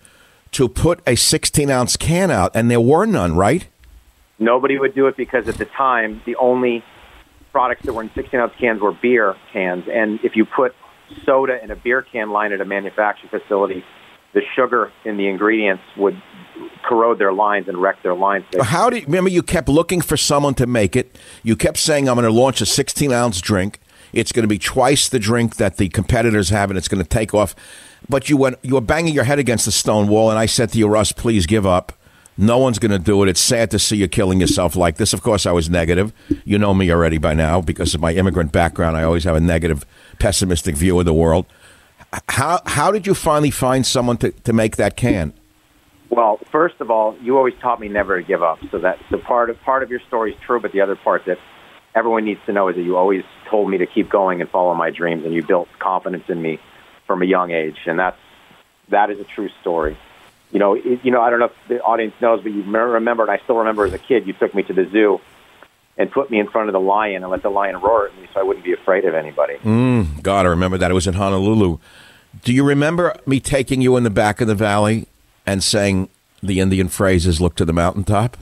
[0.52, 3.66] to put a 16 ounce can out, and there were none, right?
[4.38, 6.84] Nobody would do it because at the time, the only
[7.52, 9.84] products that were in 16 ounce cans were beer cans.
[9.90, 10.74] And if you put
[11.24, 13.82] soda in a beer can line at a manufacturing facility,
[14.34, 16.20] the sugar in the ingredients would
[16.84, 18.44] corrode their lines and wreck their lines.
[18.60, 21.16] How do you remember you kept looking for someone to make it?
[21.42, 23.80] You kept saying, I'm going to launch a 16 ounce drink.
[24.12, 27.08] It's going to be twice the drink that the competitors have, and it's going to
[27.08, 27.54] take off.
[28.08, 30.70] But you went, you were banging your head against the stone wall, and I said
[30.70, 31.92] to you, Russ, please give up.
[32.38, 33.28] No one's going to do it.
[33.28, 35.12] It's sad to see you killing yourself like this.
[35.12, 36.12] Of course, I was negative.
[36.44, 38.96] You know me already by now because of my immigrant background.
[38.96, 39.86] I always have a negative,
[40.18, 41.46] pessimistic view of the world.
[42.28, 45.32] How how did you finally find someone to, to make that can?
[46.08, 48.58] Well, first of all, you always taught me never to give up.
[48.70, 51.24] So that the part of part of your story is true, but the other part
[51.26, 51.38] that
[51.94, 54.74] everyone needs to know is that you always told me to keep going and follow
[54.74, 56.60] my dreams, and you built confidence in me
[57.06, 58.18] from a young age, and that's
[58.88, 59.96] that is a true story.
[60.52, 63.22] You know, it, you know, I don't know if the audience knows, but you remember,
[63.22, 65.20] and I still remember as a kid, you took me to the zoo
[65.98, 68.28] and put me in front of the lion and let the lion roar at me,
[68.32, 69.54] so I wouldn't be afraid of anybody.
[69.56, 70.90] Mm, God, I remember that.
[70.90, 71.78] It was in Honolulu.
[72.44, 75.08] Do you remember me taking you in the back of the valley
[75.46, 76.08] and saying
[76.42, 78.36] the Indian phrases, look to the mountaintop?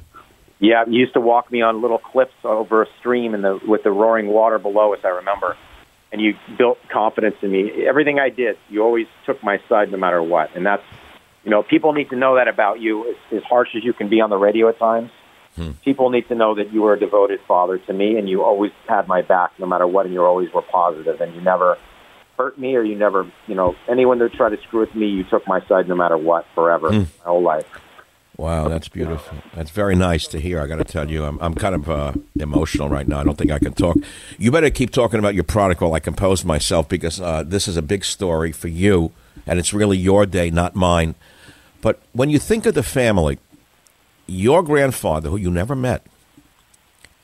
[0.61, 3.83] Yeah, you used to walk me on little cliffs over a stream in the with
[3.83, 5.01] the roaring water below us.
[5.05, 5.57] I remember,
[6.13, 7.87] and you built confidence in me.
[7.87, 10.85] Everything I did, you always took my side no matter what, and that's
[11.45, 13.11] you know people need to know that about you.
[13.11, 15.11] As, as harsh as you can be on the radio at times,
[15.57, 15.73] hmm.
[15.85, 18.73] people need to know that you were a devoted father to me, and you always
[18.89, 21.77] had my back no matter what, and you always were positive, and you never
[22.37, 25.25] hurt me or you never you know anyone that tried to screw with me, you
[25.25, 27.67] took my side no matter what forever, my whole life.
[28.37, 29.39] Wow, that's beautiful.
[29.55, 30.61] That's very nice to hear.
[30.61, 33.21] I got to tell you, I'm, I'm kind of uh, emotional right now.
[33.21, 33.97] I don't think I can talk.
[34.39, 37.77] You better keep talking about your product while I compose myself because uh, this is
[37.77, 39.13] a big story for you,
[39.47, 41.15] and it's really your day, not mine.
[41.81, 43.39] But when you think of the family,
[44.27, 46.05] your grandfather, who you never met,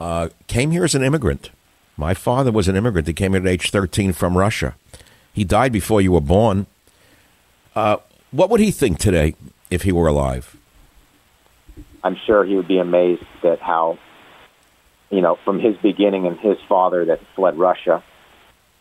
[0.01, 1.51] uh, came here as an immigrant.
[1.97, 3.09] My father was an immigrant.
[3.09, 4.77] He came here at age 13 from Russia.
[5.33, 6.67] He died before you were born.
[7.75, 7.99] Uh,
[8.31, 9.35] what would he think today
[9.71, 10.57] if he were alive?
[12.03, 13.99] I'm sure he would be amazed at how,
[15.11, 18.03] you know, from his beginning and his father that fled Russia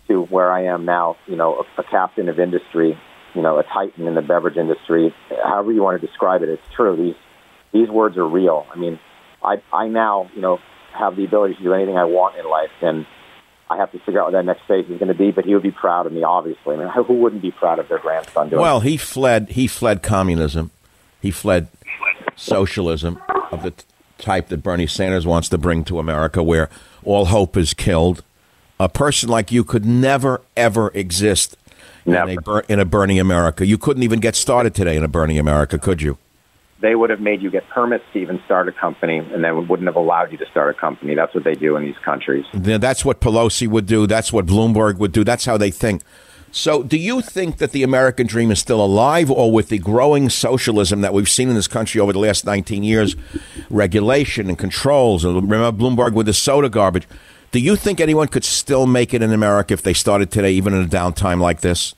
[0.07, 2.97] to where I am now, you know, a, a captain of industry,
[3.35, 5.13] you know, a titan in the beverage industry.
[5.29, 6.95] However you want to describe it, it's true.
[6.95, 7.15] These
[7.71, 8.65] these words are real.
[8.73, 8.99] I mean,
[9.43, 10.59] I I now, you know,
[10.93, 13.05] have the ability to do anything I want in life, and
[13.69, 15.31] I have to figure out what that next phase is going to be.
[15.31, 16.75] But he would be proud of me, obviously.
[16.75, 18.61] I mean, who wouldn't be proud of their grandson doing?
[18.61, 19.49] Well, he fled.
[19.49, 20.71] He fled communism.
[21.21, 21.67] He fled
[22.35, 23.83] socialism of the t-
[24.17, 26.69] type that Bernie Sanders wants to bring to America, where
[27.03, 28.23] all hope is killed.
[28.79, 31.57] A person like you could never, ever exist
[32.05, 33.65] in a, in a Bernie America.
[33.65, 36.17] You couldn't even get started today in a Bernie America, could you?
[36.81, 39.87] They would have made you get permits to even start a company, and then wouldn't
[39.87, 41.15] have allowed you to start a company.
[41.15, 42.45] That's what they do in these countries.
[42.51, 44.07] Th- That's what Pelosi would do.
[44.07, 45.23] That's what Bloomberg would do.
[45.23, 46.01] That's how they think.
[46.51, 50.29] So, do you think that the American dream is still alive, or with the growing
[50.29, 53.15] socialism that we've seen in this country over the last 19 years,
[53.69, 55.23] regulation and controls?
[55.23, 57.07] and Remember Bloomberg with the soda garbage.
[57.51, 60.73] Do you think anyone could still make it in America if they started today, even
[60.73, 61.93] in a downtime like this?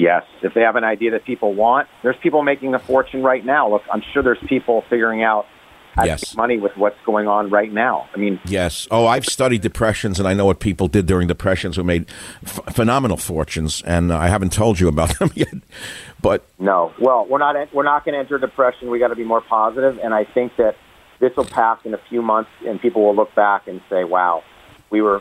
[0.00, 3.44] Yes, if they have an idea that people want, there's people making a fortune right
[3.44, 3.68] now.
[3.70, 5.44] Look, I'm sure there's people figuring out
[5.94, 6.20] how Yes.
[6.22, 8.08] to make money with what's going on right now.
[8.14, 8.88] I mean, Yes.
[8.90, 12.06] Oh, I've studied depressions, and I know what people did during depressions who made
[12.42, 15.52] f- phenomenal fortunes, and I haven't told you about them yet.
[16.22, 16.92] But no.
[16.98, 18.88] Well, we're not we're not going to enter depression.
[18.88, 20.76] We got to be more positive, and I think that
[21.18, 24.44] this will pass in a few months, and people will look back and say, "Wow,
[24.88, 25.20] we were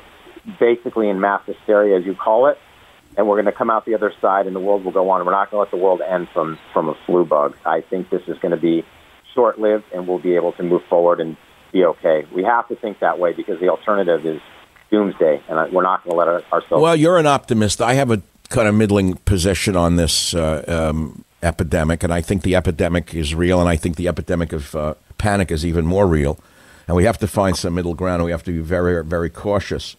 [0.57, 2.57] basically in mass hysteria, as you call it."
[3.19, 5.25] And we're going to come out the other side, and the world will go on.
[5.25, 7.57] We're not going to let the world end from from a flu bug.
[7.65, 8.85] I think this is going to be
[9.35, 11.35] short lived, and we'll be able to move forward and
[11.73, 12.25] be okay.
[12.33, 14.39] We have to think that way because the alternative is
[14.89, 16.81] doomsday, and we're not going to let our- ourselves.
[16.81, 17.81] Well, you're an optimist.
[17.81, 22.43] I have a kind of middling position on this uh, um, epidemic, and I think
[22.43, 26.07] the epidemic is real, and I think the epidemic of uh, panic is even more
[26.07, 26.39] real.
[26.87, 28.21] And we have to find some middle ground.
[28.21, 29.97] and We have to be very, very cautious.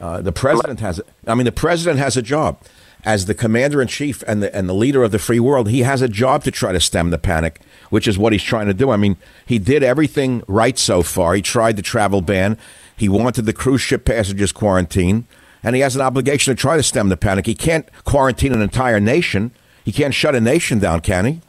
[0.00, 1.00] Uh, the president has.
[1.26, 2.60] I mean, the president has a job
[3.04, 5.68] as the commander in chief and the and the leader of the free world.
[5.68, 8.66] He has a job to try to stem the panic, which is what he's trying
[8.66, 8.90] to do.
[8.90, 11.34] I mean, he did everything right so far.
[11.34, 12.58] He tried the travel ban.
[12.96, 15.24] He wanted the cruise ship passengers quarantined,
[15.62, 17.46] and he has an obligation to try to stem the panic.
[17.46, 19.52] He can't quarantine an entire nation.
[19.84, 21.40] He can't shut a nation down, can he?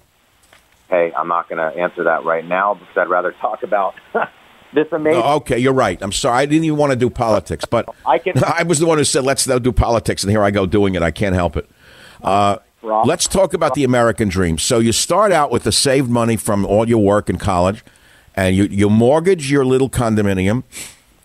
[0.93, 3.95] hey, I'm not going to answer that right now because I'd rather talk about
[4.73, 5.21] this amazing.
[5.23, 6.01] Oh, okay, you're right.
[6.01, 6.37] I'm sorry.
[6.39, 9.03] I didn't even want to do politics, but I can- I was the one who
[9.03, 11.01] said let's do politics, and here I go doing it.
[11.01, 11.69] I can't help it.
[12.21, 14.57] Uh, let's talk about the American dream.
[14.57, 17.83] So you start out with the saved money from all your work in college,
[18.35, 20.63] and you you mortgage your little condominium,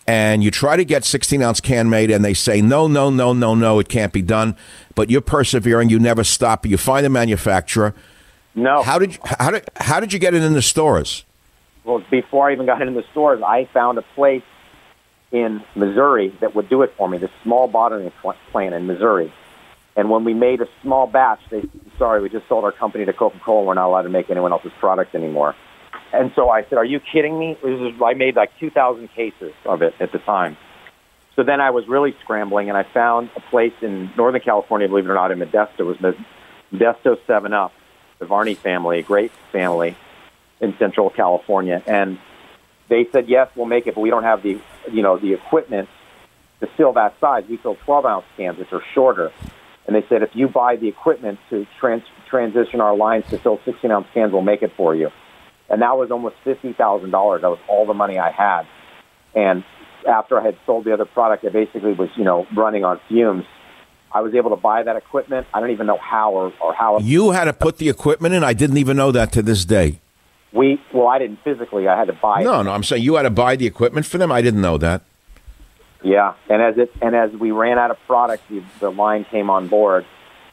[0.07, 3.33] and you try to get 16 ounce can made, and they say no, no, no,
[3.33, 4.55] no, no, it can't be done.
[4.95, 5.89] But you're persevering.
[5.89, 6.65] You never stop.
[6.65, 7.93] You find a manufacturer.
[8.55, 11.23] no, How did you, how did how did you get it in the stores?
[11.89, 14.43] Well, before I even got into the stores, I found a place
[15.31, 17.17] in Missouri that would do it for me.
[17.17, 18.11] This small bottling
[18.51, 19.33] plant in Missouri.
[19.95, 23.05] And when we made a small batch, they said, sorry, we just sold our company
[23.05, 23.65] to Coca-Cola.
[23.65, 25.55] We're not allowed to make anyone else's product anymore.
[26.13, 27.57] And so I said, are you kidding me?
[27.63, 30.57] Is, I made like 2,000 cases of it at the time.
[31.35, 35.05] So then I was really scrambling, and I found a place in Northern California, believe
[35.05, 35.79] it or not, in Modesto.
[35.79, 35.97] It was
[36.71, 37.73] Modesto 7 Up,
[38.19, 39.95] the Varney family, a great family
[40.61, 41.81] in Central California.
[41.87, 42.19] And
[42.89, 44.59] they said, yes, we'll make it, but we don't have the,
[44.91, 45.89] you know, the equipment
[46.59, 47.43] to fill that size.
[47.49, 49.31] We fill 12 ounce cans, which are shorter.
[49.87, 53.59] And they said, if you buy the equipment to trans- transition our lines to fill
[53.65, 55.09] 16 ounce cans, we'll make it for you.
[55.69, 56.71] And that was almost $50,000.
[57.41, 58.63] That was all the money I had.
[59.35, 59.63] And
[60.07, 63.45] after I had sold the other product, I basically was, you know, running on fumes.
[64.11, 65.47] I was able to buy that equipment.
[65.53, 68.43] I don't even know how or, or how You had to put the equipment in.
[68.43, 69.99] I didn't even know that to this day.
[70.51, 71.87] We, well, I didn't physically.
[71.87, 72.43] I had to buy it.
[72.43, 74.31] No, no, I'm saying you had to buy the equipment for them.
[74.31, 75.03] I didn't know that.
[76.03, 79.49] Yeah, and as it and as we ran out of product, the, the line came
[79.49, 80.05] on board,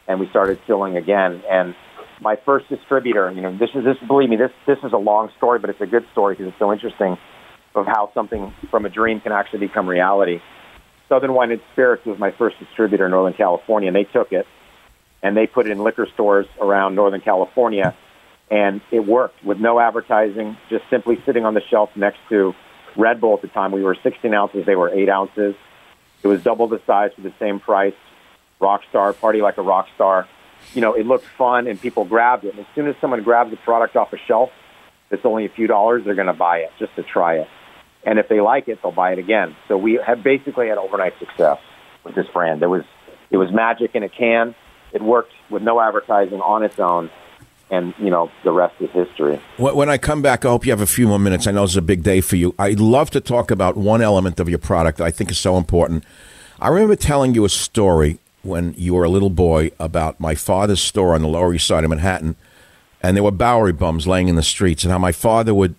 [0.08, 1.42] and we started filling again.
[1.48, 1.74] And
[2.20, 3.96] my first distributor, you know, this is this.
[4.08, 6.58] Believe me, this this is a long story, but it's a good story because it's
[6.58, 7.16] so interesting
[7.76, 10.40] of how something from a dream can actually become reality.
[11.08, 14.46] Southern Wine and Spirits was my first distributor in Northern California, and they took it
[15.22, 17.96] and they put it in liquor stores around Northern California,
[18.50, 22.54] and it worked with no advertising, just simply sitting on the shelf next to
[22.96, 23.72] Red Bull at the time.
[23.72, 25.54] We were 16 ounces, they were 8 ounces.
[26.22, 27.94] It was double the size for the same price.
[28.60, 30.26] Rockstar, party like a rock star.
[30.74, 32.54] You know, it looked fun and people grabbed it.
[32.54, 34.50] And as soon as someone grabs a product off a shelf
[35.10, 37.48] that's only a few dollars, they're going to buy it just to try it.
[38.04, 39.54] And if they like it, they'll buy it again.
[39.68, 41.58] So we have basically had overnight success
[42.04, 42.62] with this brand.
[42.62, 42.84] It was
[43.30, 44.54] it was magic in a can.
[44.92, 47.10] It worked with no advertising on its own,
[47.70, 49.40] and you know the rest is history.
[49.58, 51.46] When I come back, I hope you have a few more minutes.
[51.46, 52.54] I know it's a big day for you.
[52.58, 55.56] I'd love to talk about one element of your product that I think is so
[55.56, 56.04] important.
[56.60, 60.80] I remember telling you a story when you were a little boy about my father's
[60.80, 62.36] store on the Lower East Side of Manhattan,
[63.02, 65.74] and there were Bowery bums laying in the streets, and how my father would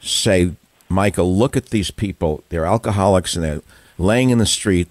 [0.00, 0.52] say,
[0.88, 2.42] Michael, look at these people.
[2.48, 3.62] They're alcoholics and they're
[3.98, 4.88] laying in the street,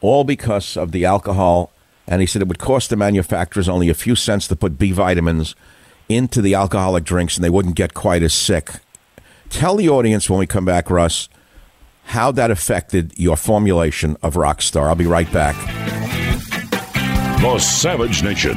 [0.00, 1.70] all because of the alcohol.
[2.06, 4.92] And he said it would cost the manufacturers only a few cents to put B
[4.92, 5.54] vitamins
[6.08, 8.70] into the alcoholic drinks and they wouldn't get quite as sick.
[9.48, 11.28] Tell the audience when we come back, Russ,
[12.06, 14.88] how that affected your formulation of Rockstar.
[14.88, 15.54] I'll be right back.
[17.40, 18.56] The Savage Nation.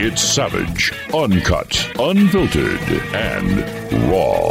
[0.00, 2.80] It's savage, uncut, unfiltered,
[3.12, 3.58] and
[4.10, 4.50] raw.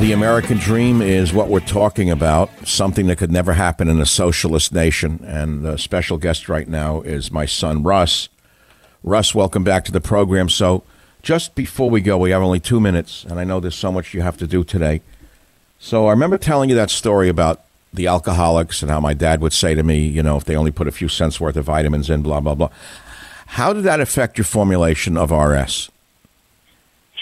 [0.00, 4.06] The American dream is what we're talking about, something that could never happen in a
[4.06, 5.20] socialist nation.
[5.24, 8.28] And the special guest right now is my son, Russ.
[9.02, 10.48] Russ, welcome back to the program.
[10.48, 10.84] So,
[11.22, 14.14] just before we go, we have only two minutes, and I know there's so much
[14.14, 15.02] you have to do today.
[15.78, 19.52] So, I remember telling you that story about the alcoholics and how my dad would
[19.52, 22.10] say to me, you know, if they only put a few cents worth of vitamins
[22.10, 22.70] in, blah, blah, blah.
[23.46, 25.90] How did that affect your formulation of RS?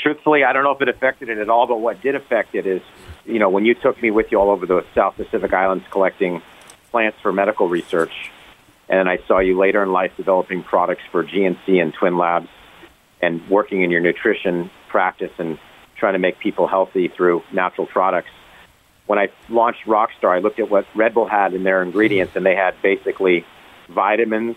[0.06, 2.64] truthfully, I don't know if it affected it at all, but what did affect it
[2.64, 2.80] is,
[3.24, 6.42] you know, when you took me with you all over the South Pacific Islands collecting
[6.92, 8.12] plants for medical research,
[8.88, 12.48] and I saw you later in life developing products for GNC and Twin Labs
[13.20, 15.58] and working in your nutrition practice and
[15.96, 18.30] trying to make people healthy through natural products.
[19.06, 22.44] When I launched Rockstar, I looked at what Red Bull had in their ingredients, and
[22.44, 23.44] they had basically
[23.88, 24.56] vitamins,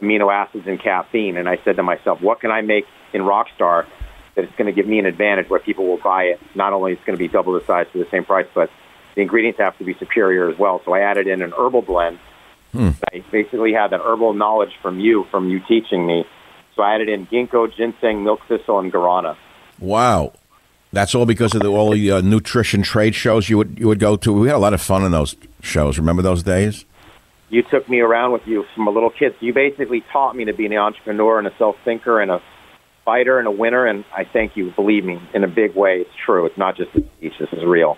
[0.00, 1.36] amino acids, and caffeine.
[1.36, 3.86] And I said to myself, what can I make in Rockstar
[4.34, 6.40] that it's going to give me an advantage where people will buy it.
[6.54, 8.70] Not only it's going to be double the size for the same price, but
[9.14, 10.80] the ingredients have to be superior as well.
[10.84, 12.18] So I added in an herbal blend.
[12.72, 12.90] Hmm.
[13.12, 16.24] I basically had that herbal knowledge from you, from you teaching me.
[16.74, 19.36] So I added in ginkgo, ginseng, milk thistle, and guarana.
[19.78, 20.32] Wow.
[20.92, 23.98] That's all because of the, all the uh, nutrition trade shows you would you would
[23.98, 24.32] go to.
[24.32, 25.98] We had a lot of fun in those shows.
[25.98, 26.84] Remember those days?
[27.48, 29.34] You took me around with you from a little kid.
[29.40, 32.42] You basically taught me to be an entrepreneur and a self thinker and a
[33.04, 33.86] fighter and a winner.
[33.86, 34.70] And I thank you.
[34.72, 36.44] Believe me, in a big way, it's true.
[36.46, 37.34] It's not just a speech.
[37.38, 37.96] This is real.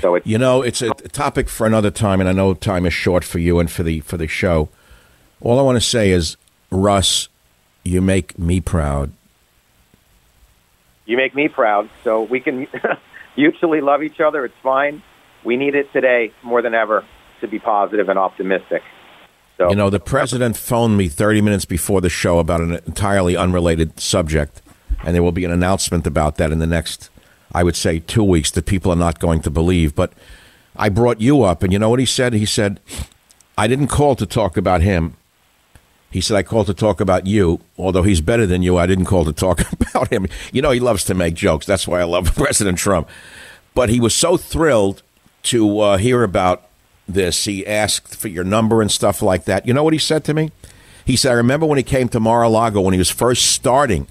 [0.00, 2.92] So it's You know, it's a topic for another time, and I know time is
[2.92, 4.68] short for you and for the for the show.
[5.40, 6.36] All I want to say is,
[6.70, 7.28] Russ,
[7.84, 9.12] you make me proud.
[11.06, 11.88] you make me proud.
[12.04, 12.68] So we can
[13.36, 14.44] mutually love each other.
[14.44, 15.02] It's fine.
[15.42, 17.04] We need it today more than ever
[17.40, 18.82] to be positive and optimistic.
[19.56, 23.36] So, You know, the president phoned me 30 minutes before the show about an entirely
[23.36, 24.62] unrelated subject,
[25.02, 27.10] and there will be an announcement about that in the next,
[27.54, 29.94] I would say, two weeks that people are not going to believe.
[29.94, 30.12] But
[30.76, 32.34] I brought you up, and you know what he said?
[32.34, 32.80] He said,
[33.58, 35.16] I didn't call to talk about him.
[36.10, 37.60] He said, I called to talk about you.
[37.78, 40.26] Although he's better than you, I didn't call to talk about him.
[40.52, 41.66] You know, he loves to make jokes.
[41.66, 43.08] That's why I love President Trump.
[43.74, 45.02] But he was so thrilled
[45.44, 46.68] to uh, hear about
[47.08, 47.44] this.
[47.44, 49.66] He asked for your number and stuff like that.
[49.66, 50.50] You know what he said to me?
[51.04, 53.46] He said, I remember when he came to Mar a Lago when he was first
[53.46, 54.06] starting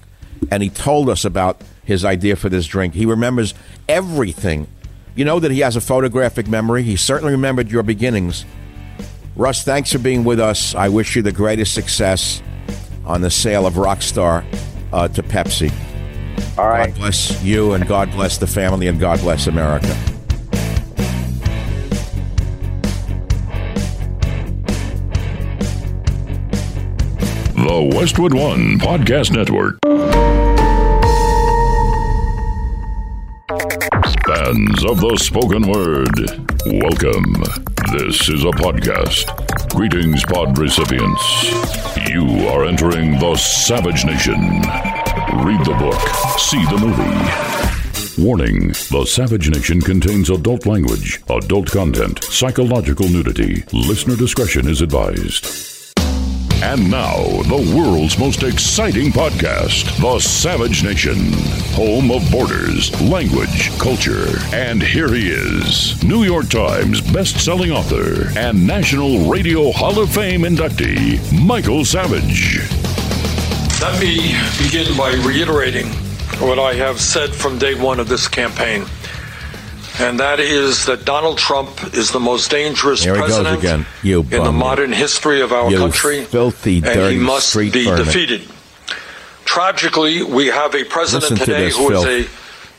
[0.50, 2.94] and he told us about his idea for this drink.
[2.94, 3.54] He remembers
[3.88, 4.66] everything.
[5.14, 6.82] You know that he has a photographic memory.
[6.82, 8.44] He certainly remembered your beginnings.
[9.40, 10.74] Russ, thanks for being with us.
[10.74, 12.42] I wish you the greatest success
[13.06, 14.44] on the sale of Rockstar
[14.92, 15.72] uh, to Pepsi.
[16.58, 16.88] all right.
[16.88, 19.86] God bless you and God bless the family and God bless America.
[27.56, 29.78] The Westwood One Podcast Network.
[34.26, 36.14] Fans of the spoken word,
[36.66, 37.69] welcome.
[37.90, 39.26] This is a podcast.
[39.74, 41.44] Greetings, pod recipients.
[42.08, 44.38] You are entering the Savage Nation.
[45.42, 46.00] Read the book,
[46.38, 48.24] see the movie.
[48.24, 53.64] Warning The Savage Nation contains adult language, adult content, psychological nudity.
[53.72, 55.79] Listener discretion is advised.
[56.62, 61.32] And now, the world's most exciting podcast, The Savage Nation,
[61.72, 64.26] home of borders, language, culture.
[64.52, 70.42] And here he is, New York Times best-selling author and National Radio Hall of Fame
[70.42, 72.58] inductee, Michael Savage.
[73.80, 75.86] Let me begin by reiterating
[76.46, 78.84] what I have said from day one of this campaign.
[80.00, 83.86] And that is that Donald Trump is the most dangerous Here he goes president again.
[84.02, 86.24] You in the modern history of our You country.
[86.24, 88.04] filthy, and he must be vermin.
[88.04, 88.48] defeated.
[89.44, 92.28] Tragically, we have a president Listen to today this, who is a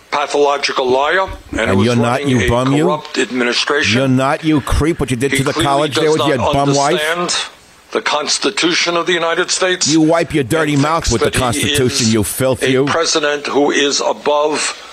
[0.09, 2.85] pathological liar and, And you're not, you a bum, you?
[2.85, 3.97] corrupt administration.
[3.99, 6.73] You're not, you creep, what you did he to the college there with your bum
[6.73, 6.99] wife.
[7.17, 7.51] understand
[7.91, 9.87] the Constitution of the United States.
[9.91, 12.85] You wipe your dirty mouth with the Constitution, you filth, a you.
[12.85, 14.87] president who is above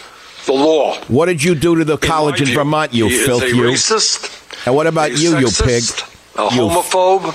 [0.49, 0.97] the law.
[1.09, 3.57] What did you do to the college in view, Vermont, you he filth, is a
[3.57, 3.63] you?
[3.63, 5.83] racist, And what about you, you pig?
[5.85, 6.03] sexist,
[6.37, 7.35] a You- homophobe,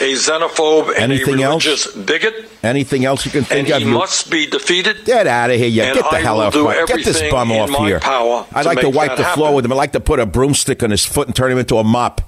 [0.00, 1.86] a xenophobe, and Anything a else?
[1.92, 2.50] bigot.
[2.62, 3.80] Anything else you can And think he of?
[3.82, 5.04] You must be defeated.
[5.04, 5.82] Get out of here, you.
[5.82, 6.52] Get the I hell off.
[6.52, 8.00] do my- Get this bum off here.
[8.04, 9.72] I'd like to wipe the floor with him.
[9.72, 12.20] I'd like to put a broomstick on his foot and turn him into a mop.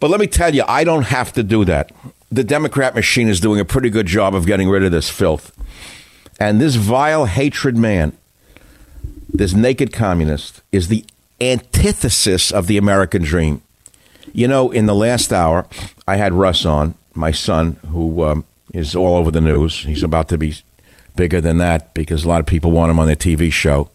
[0.00, 1.90] But let me tell you, I don't have to do that.
[2.30, 5.50] The Democrat machine is doing a pretty good job of getting rid of this filth.
[6.38, 8.12] And this vile hatred man,
[9.28, 11.04] this naked communist, is the
[11.40, 13.62] antithesis of the American dream.
[14.32, 15.66] You know, in the last hour,
[16.06, 19.80] I had Russ on, my son, who um, is all over the news.
[19.80, 20.56] He's about to be
[21.16, 23.90] bigger than that because a lot of people want him on their TV show.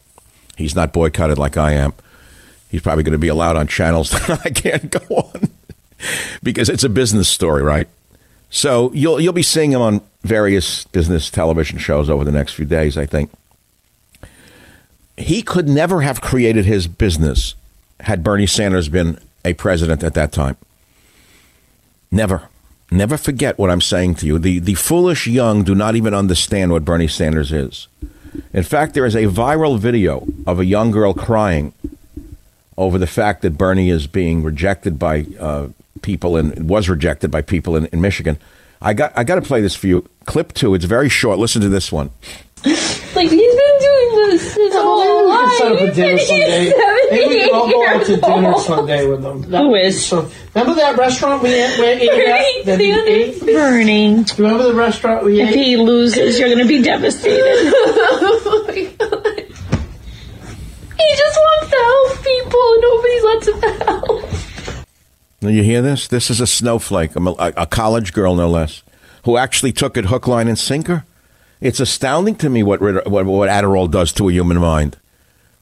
[0.58, 1.94] He's not boycotted like I am.
[2.70, 5.50] He's probably going to be allowed on channels that I can't go on
[6.44, 7.88] because it's a business story, right?
[8.50, 12.66] So you'll you'll be seeing him on various business television shows over the next few
[12.66, 13.32] days, I think.
[15.18, 17.56] He could never have created his business
[18.00, 20.58] had Bernie Sanders been a president at that time.
[22.12, 22.50] Never.
[22.92, 24.38] Never forget what I'm saying to you.
[24.38, 27.88] The the foolish young do not even understand what Bernie Sanders is.
[28.54, 31.74] In fact, there is a viral video of a young girl crying
[32.78, 35.68] over the fact that Bernie is being rejected by uh,
[36.02, 38.38] people and was rejected by people in, in Michigan.
[38.82, 40.08] I got I got to play this for you.
[40.26, 40.76] Clip two.
[40.76, 41.40] It's very short.
[41.40, 42.12] Listen to this one.
[43.16, 43.80] Like he's been
[44.14, 45.50] doing this his whole Maybe we life.
[45.50, 46.74] could set up a dinner someday.
[47.12, 49.42] Maybe we could all go out to dinner years someday with them.
[49.50, 50.06] That Who would be is?
[50.06, 52.66] So, remember that restaurant we ate, we ate at?
[52.66, 53.34] That we ate?
[53.42, 53.46] old.
[53.52, 55.56] Bernie, Remember the restaurant we if ate?
[55.56, 57.44] he loses, you're going to be devastated.
[58.46, 59.38] Oh my god.
[60.98, 62.74] He just wants to help people.
[62.74, 64.86] and Nobody lets him help.
[65.42, 66.08] Now you hear this?
[66.08, 68.82] This is a snowflake, a, a, a college girl no less,
[69.26, 71.04] who actually took it hook, line, and sinker.
[71.64, 74.98] It's astounding to me what what, what Adderall does to a human mind.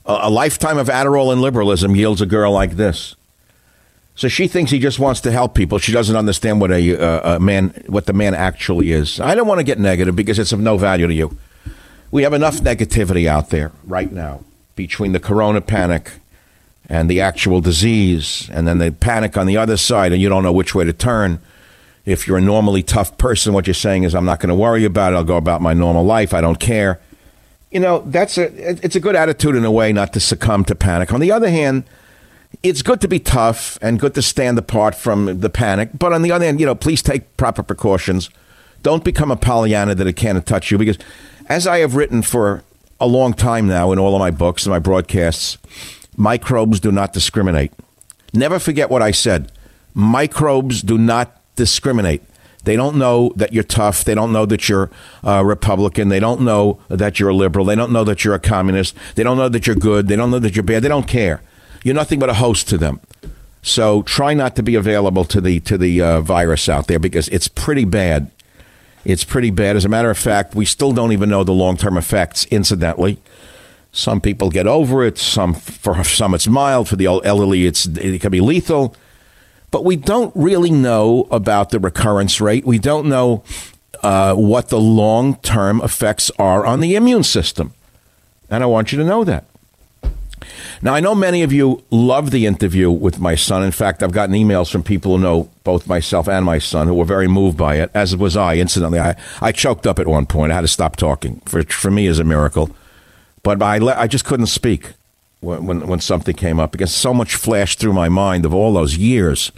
[0.03, 3.15] A, a lifetime of Adderall and liberalism yields a girl like this.
[4.15, 5.77] So she thinks he just wants to help people.
[5.77, 9.19] She doesn't understand what a, uh, a man, what the man actually is.
[9.19, 11.37] I don't want to get negative because it's of no value to you.
[12.09, 14.43] We have enough negativity out there right now
[14.75, 16.13] between the corona panic
[16.89, 20.43] and the actual disease, and then the panic on the other side, and you don't
[20.43, 21.39] know which way to turn.
[22.05, 24.85] If you're a normally tough person, what you're saying is, I'm not going to worry
[24.85, 25.17] about it.
[25.17, 26.33] I'll go about my normal life.
[26.33, 26.99] I don't care.
[27.71, 28.45] you know, that's a
[28.85, 31.13] it's a good attitude in a way not to succumb to panic.
[31.13, 31.83] On the other hand,
[32.63, 35.91] it's good to be tough and good to stand apart from the panic.
[35.97, 38.29] But on the other hand, you know, please take proper precautions.
[38.83, 40.97] Don't become a Pollyanna that it can't touch you because,
[41.47, 42.63] as I have written for
[42.99, 45.57] a long time now in all of my books and my broadcasts,
[46.17, 47.71] microbes do not discriminate.
[48.33, 49.51] Never forget what I said.
[49.93, 52.23] Microbes do not discriminate.
[52.63, 54.03] They don't know that you're tough.
[54.03, 54.91] They don't know that you're
[55.23, 56.09] a Republican.
[56.09, 57.65] They don't know that you're a liberal.
[57.65, 58.95] They don't know that you're a communist.
[59.15, 60.07] They don't know that you're good.
[60.07, 60.83] They don't know that you're bad.
[60.83, 61.41] They don't care.
[61.83, 62.99] You're nothing but a host to them.
[63.63, 67.27] So try not to be available to the to the uh, virus out there because
[67.29, 68.31] it's pretty bad.
[69.05, 69.75] It's pretty bad.
[69.75, 72.45] As a matter of fact, we still don't even know the long term effects.
[72.45, 73.19] Incidentally,
[73.91, 75.17] some people get over it.
[75.17, 76.87] Some for some it's mild.
[76.89, 78.95] For the elderly, it's it can be lethal.
[79.71, 82.65] But we don't really know about the recurrence rate.
[82.65, 83.43] We don't know
[84.03, 87.73] uh, what the long term effects are on the immune system.
[88.49, 89.45] And I want you to know that.
[90.81, 93.63] Now, I know many of you love the interview with my son.
[93.63, 96.95] In fact, I've gotten emails from people who know both myself and my son who
[96.95, 98.55] were very moved by it, as was I.
[98.55, 100.51] Incidentally, I, I choked up at one point.
[100.51, 101.39] I had to stop talking.
[101.45, 102.71] For, for me, is a miracle.
[103.43, 104.93] But I, I just couldn't speak
[105.41, 108.73] when, when, when something came up because so much flashed through my mind of all
[108.73, 109.51] those years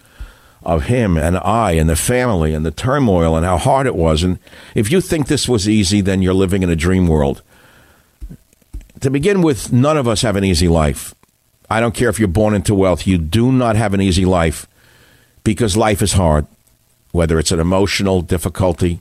[0.63, 4.23] of him and I and the family and the turmoil and how hard it was.
[4.23, 4.39] And
[4.75, 7.41] if you think this was easy, then you're living in a dream world
[9.03, 11.13] to begin with, none of us have an easy life.
[11.69, 14.65] I don't care if you're born into wealth, you do not have an easy life
[15.43, 16.47] because life is hard,
[17.11, 18.99] whether it's an emotional difficulty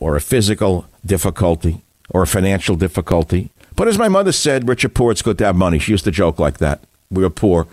[0.00, 3.50] or a physical difficulty or a financial difficulty.
[3.76, 5.78] But as my mother said, rich or poor, it's good to have money.
[5.78, 6.80] She used to joke like that.
[7.10, 7.66] We were poor.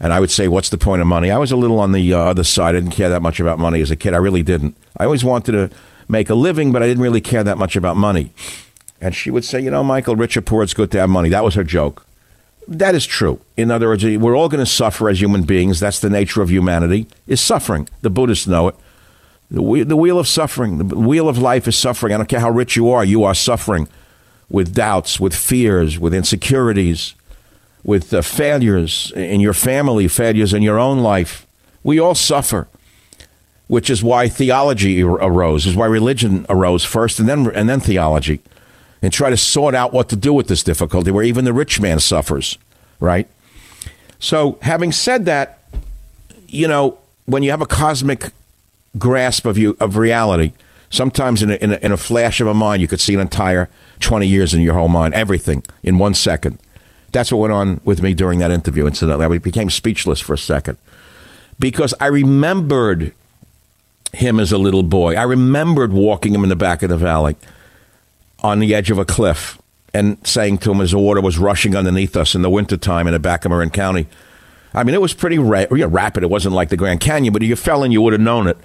[0.00, 1.30] And I would say, What's the point of money?
[1.30, 2.74] I was a little on the uh, other side.
[2.74, 4.14] I didn't care that much about money as a kid.
[4.14, 4.76] I really didn't.
[4.96, 5.70] I always wanted to
[6.08, 8.32] make a living, but I didn't really care that much about money.
[9.00, 11.28] And she would say, you know, Michael, rich or poor, it's good to have money.
[11.28, 12.06] That was her joke.
[12.66, 13.40] That is true.
[13.56, 15.78] In other words, we're all going to suffer as human beings.
[15.78, 17.88] That's the nature of humanity, is suffering.
[18.00, 18.76] The Buddhists know it.
[19.50, 22.14] The wheel of suffering, the wheel of life is suffering.
[22.14, 23.88] I don't care how rich you are, you are suffering
[24.48, 27.14] with doubts, with fears, with insecurities,
[27.82, 31.46] with uh, failures in your family, failures in your own life.
[31.82, 32.68] We all suffer,
[33.66, 38.40] which is why theology arose, is why religion arose first and then, and then theology
[39.04, 41.78] and try to sort out what to do with this difficulty where even the rich
[41.78, 42.56] man suffers,
[43.00, 43.28] right?
[44.18, 45.58] So, having said that,
[46.48, 48.30] you know, when you have a cosmic
[48.96, 50.52] grasp of you of reality,
[50.94, 53.20] sometimes in a, in a, in a flash of a mind, you could see an
[53.20, 53.68] entire
[54.00, 56.58] 20 years in your whole mind, everything in one second.
[57.12, 59.24] That's what went on with me during that interview, incidentally.
[59.24, 60.78] I became speechless for a second
[61.58, 63.12] because I remembered
[64.12, 65.14] him as a little boy.
[65.14, 67.36] I remembered walking him in the back of the valley
[68.42, 69.58] on the edge of a cliff
[69.92, 73.12] and saying to him as the water was rushing underneath us in the wintertime in
[73.12, 74.06] the back of Marin County.
[74.72, 76.24] I mean, it was pretty ra- rapid.
[76.24, 78.48] It wasn't like the Grand Canyon, but if you fell in, you would have known
[78.48, 78.58] it.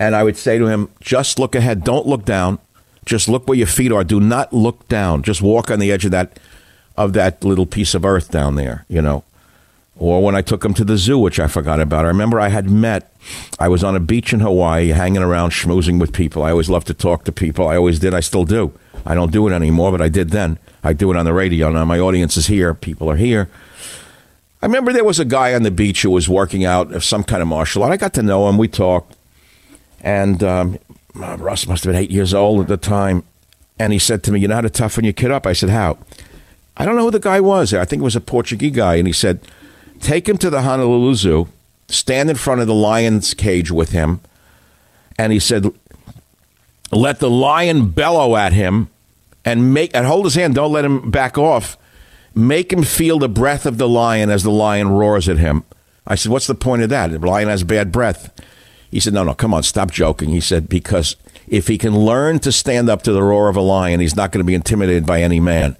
[0.00, 1.84] And I would say to him, just look ahead.
[1.84, 2.58] Don't look down.
[3.04, 4.02] Just look where your feet are.
[4.02, 5.22] Do not look down.
[5.22, 6.40] Just walk on the edge of that
[6.96, 9.24] of that little piece of earth down there, you know.
[9.96, 12.04] Or when I took him to the zoo, which I forgot about.
[12.06, 13.12] I remember I had met,
[13.58, 16.42] I was on a beach in Hawaii hanging around, schmoozing with people.
[16.42, 17.68] I always love to talk to people.
[17.68, 18.14] I always did.
[18.14, 18.72] I still do.
[19.04, 20.58] I don't do it anymore, but I did then.
[20.82, 21.70] I do it on the radio.
[21.70, 22.72] Now my audience is here.
[22.72, 23.50] People are here.
[24.62, 27.24] I remember there was a guy on the beach who was working out of some
[27.24, 27.92] kind of martial art.
[27.92, 28.56] I got to know him.
[28.56, 29.16] We talked.
[30.00, 30.78] And um,
[31.14, 33.24] Russ must have been eight years old at the time.
[33.78, 35.46] And he said to me, You know how to toughen your kid up?
[35.46, 35.98] I said, How?
[36.76, 37.74] I don't know who the guy was.
[37.74, 38.96] I think it was a Portuguese guy.
[38.96, 39.40] And he said,
[40.00, 41.48] Take him to the Honolulu Zoo,
[41.88, 44.20] stand in front of the lion's cage with him.
[45.18, 45.70] And he said,
[46.92, 48.88] let the lion bellow at him
[49.44, 50.54] and make and hold his hand.
[50.54, 51.76] Don't let him back off.
[52.34, 55.64] Make him feel the breath of the lion as the lion roars at him.
[56.06, 57.10] I said, "What's the point of that?
[57.10, 58.32] The lion has bad breath."
[58.90, 61.16] He said, "No, no, come on, stop joking." He said, "Because
[61.48, 64.32] if he can learn to stand up to the roar of a lion, he's not
[64.32, 65.76] going to be intimidated by any man."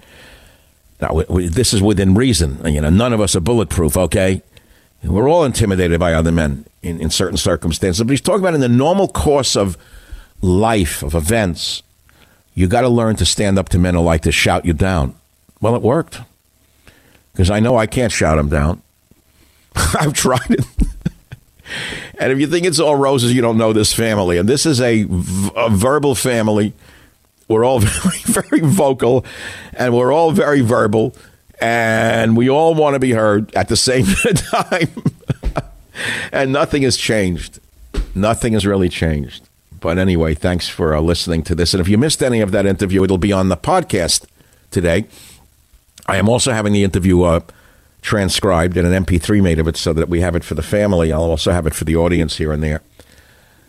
[1.00, 2.60] Now, this is within reason.
[2.64, 3.96] You know, none of us are bulletproof.
[3.96, 4.42] Okay,
[5.02, 8.02] we're all intimidated by other men in, in certain circumstances.
[8.02, 9.76] But he's talking about in the normal course of
[10.42, 11.82] life of events,
[12.54, 15.14] you got to learn to stand up to men who like to shout you down.
[15.60, 16.20] Well, it worked
[17.32, 18.82] because I know I can't shout them down.
[19.98, 20.64] I've tried it.
[22.20, 24.36] and if you think it's all roses, you don't know this family.
[24.36, 26.74] And this is a, verbal family.
[27.48, 29.24] We're all very, very vocal
[29.72, 31.16] and we're all very verbal
[31.62, 34.04] and we all want to be heard at the same
[34.34, 34.90] time.
[36.30, 37.58] and nothing has changed.
[38.14, 39.48] Nothing has really changed.
[39.80, 41.72] But anyway, thanks for uh, listening to this.
[41.72, 44.26] And if you missed any of that interview, it'll be on the podcast
[44.70, 45.06] today.
[46.06, 47.40] I am also having the interview uh,
[48.02, 51.12] transcribed and an MP3 made of it so that we have it for the family.
[51.12, 52.82] I'll also have it for the audience here and there.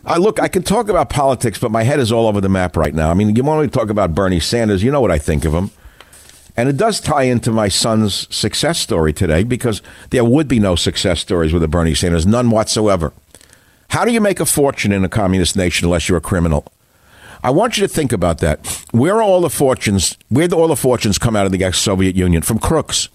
[0.04, 2.76] Uh, look, I can talk about politics, but my head is all over the map
[2.76, 3.10] right now.
[3.10, 4.82] I mean, you want me to talk about Bernie Sanders?
[4.82, 5.70] You know what I think of him.
[6.56, 9.80] And it does tie into my son's success story today because
[10.10, 13.12] there would be no success stories with a Bernie Sanders, none whatsoever.
[13.90, 16.66] How do you make a fortune in a communist nation unless you're a criminal?
[17.44, 18.84] I want you to think about that.
[18.92, 20.16] Where are all the fortunes?
[20.28, 22.42] Where do all the fortunes come out of the ex-Soviet Union?
[22.42, 23.08] From crooks,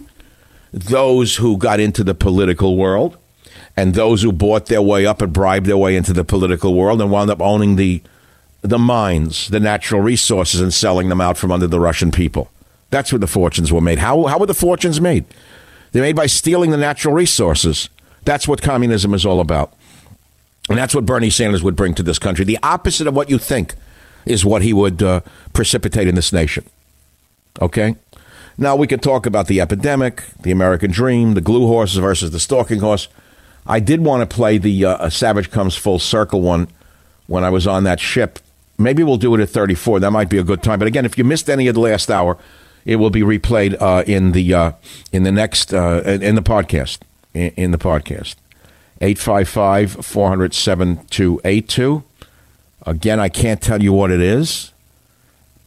[0.84, 3.18] those who got into the political world,
[3.76, 7.02] and those who bought their way up and bribed their way into the political world
[7.02, 8.02] and wound up owning the
[8.62, 12.50] the mines, the natural resources, and selling them out from under the Russian people.
[12.90, 14.00] That's where the fortunes were made.
[14.00, 15.26] How how were the fortunes made?
[15.92, 17.90] They're made by stealing the natural resources.
[18.24, 19.74] That's what communism is all about.
[20.70, 22.44] And that's what Bernie Sanders would bring to this country.
[22.44, 23.76] The opposite of what you think
[24.26, 25.22] is what he would uh,
[25.54, 26.66] precipitate in this nation.
[27.62, 27.96] Okay?
[28.58, 32.40] Now, we could talk about the epidemic, the American dream, the glue horses versus the
[32.40, 33.08] stalking horse.
[33.68, 36.68] I did want to play the uh, Savage Comes Full Circle one
[37.28, 38.40] when I was on that ship.
[38.80, 40.00] Maybe we'll do it at 34.
[40.00, 40.80] That might be a good time.
[40.80, 42.38] But again, if you missed any of the last hour,
[42.86, 44.72] it will be replayed uh, in the uh,
[45.12, 47.00] in the next in the podcast
[47.34, 48.36] in, in the podcast.
[49.02, 52.04] 855 400 7282.
[52.86, 54.72] Again, I can't tell you what it is,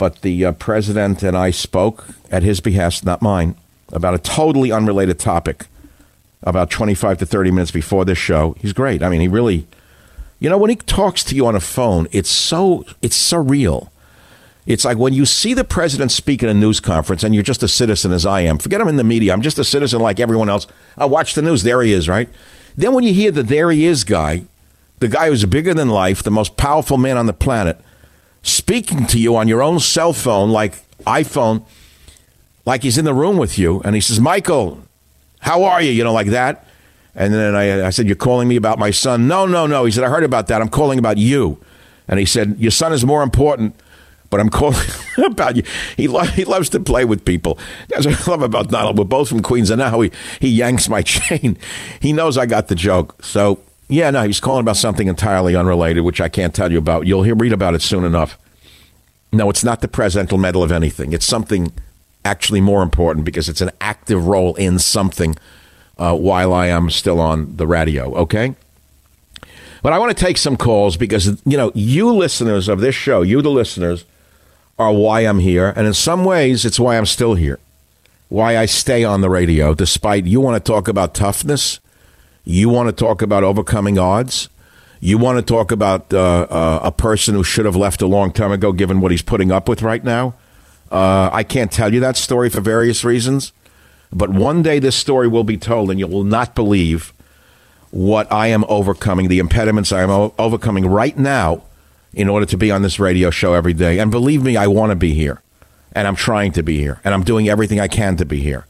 [0.00, 3.54] but the uh, president and I spoke at his behest, not mine,
[3.92, 5.66] about a totally unrelated topic
[6.42, 8.56] about 25 to 30 minutes before this show.
[8.58, 9.02] He's great.
[9.02, 9.66] I mean, he really,
[10.38, 13.90] you know, when he talks to you on a phone, it's so, it's surreal.
[14.64, 17.62] It's like when you see the president speak at a news conference and you're just
[17.62, 18.56] a citizen as I am.
[18.56, 19.34] Forget I'm in the media.
[19.34, 20.66] I'm just a citizen like everyone else.
[20.96, 21.62] I watch the news.
[21.62, 22.30] There he is, right?
[22.74, 24.44] Then when you hear the there he is guy,
[25.00, 27.78] the guy who's bigger than life, the most powerful man on the planet,
[28.42, 30.74] speaking to you on your own cell phone, like
[31.04, 31.64] iPhone,
[32.66, 34.82] like he's in the room with you, and he says, Michael,
[35.40, 35.90] how are you?
[35.90, 36.66] You know, like that.
[37.14, 39.26] And then I, I said, You're calling me about my son?
[39.26, 39.84] No, no, no.
[39.84, 40.60] He said, I heard about that.
[40.60, 41.58] I'm calling about you.
[42.06, 43.74] And he said, Your son is more important,
[44.30, 44.78] but I'm calling
[45.24, 45.64] about you.
[45.96, 47.58] He, lo- he loves to play with people.
[47.88, 48.96] That's what I love about Donald.
[48.98, 51.58] We're both from Queens, and now he, he yanks my chain.
[52.00, 53.24] He knows I got the joke.
[53.24, 53.60] So,
[53.90, 57.06] yeah, no, he's calling about something entirely unrelated, which I can't tell you about.
[57.06, 58.38] You'll hear, read about it soon enough.
[59.32, 61.12] No, it's not the presidential medal of anything.
[61.12, 61.72] It's something
[62.24, 65.36] actually more important because it's an active role in something
[65.98, 68.54] uh, while I am still on the radio, okay?
[69.82, 73.22] But I want to take some calls because, you know, you listeners of this show,
[73.22, 74.04] you, the listeners,
[74.78, 75.72] are why I'm here.
[75.76, 77.58] And in some ways, it's why I'm still here,
[78.28, 81.80] why I stay on the radio, despite you want to talk about toughness,
[82.44, 84.48] you want to talk about overcoming odds.
[85.00, 88.32] You want to talk about uh, uh, a person who should have left a long
[88.32, 90.34] time ago, given what he's putting up with right now.
[90.90, 93.52] Uh, I can't tell you that story for various reasons,
[94.12, 97.12] but one day this story will be told, and you will not believe
[97.90, 101.62] what I am overcoming, the impediments I am o- overcoming right now
[102.12, 103.98] in order to be on this radio show every day.
[104.00, 105.40] And believe me, I want to be here,
[105.92, 108.66] and I'm trying to be here, and I'm doing everything I can to be here.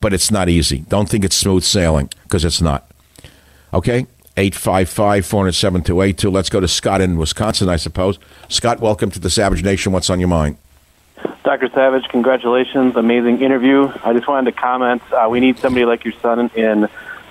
[0.00, 0.84] But it's not easy.
[0.88, 2.88] Don't think it's smooth sailing, because it's not.
[3.76, 4.06] Okay?
[4.38, 6.30] 855 407 282.
[6.30, 8.18] Let's go to Scott in Wisconsin, I suppose.
[8.48, 9.92] Scott, welcome to the Savage Nation.
[9.92, 10.56] What's on your mind?
[11.44, 11.68] Dr.
[11.70, 12.96] Savage, congratulations.
[12.96, 13.90] Amazing interview.
[14.04, 15.02] I just wanted to comment.
[15.12, 16.88] Uh, we need somebody like your son in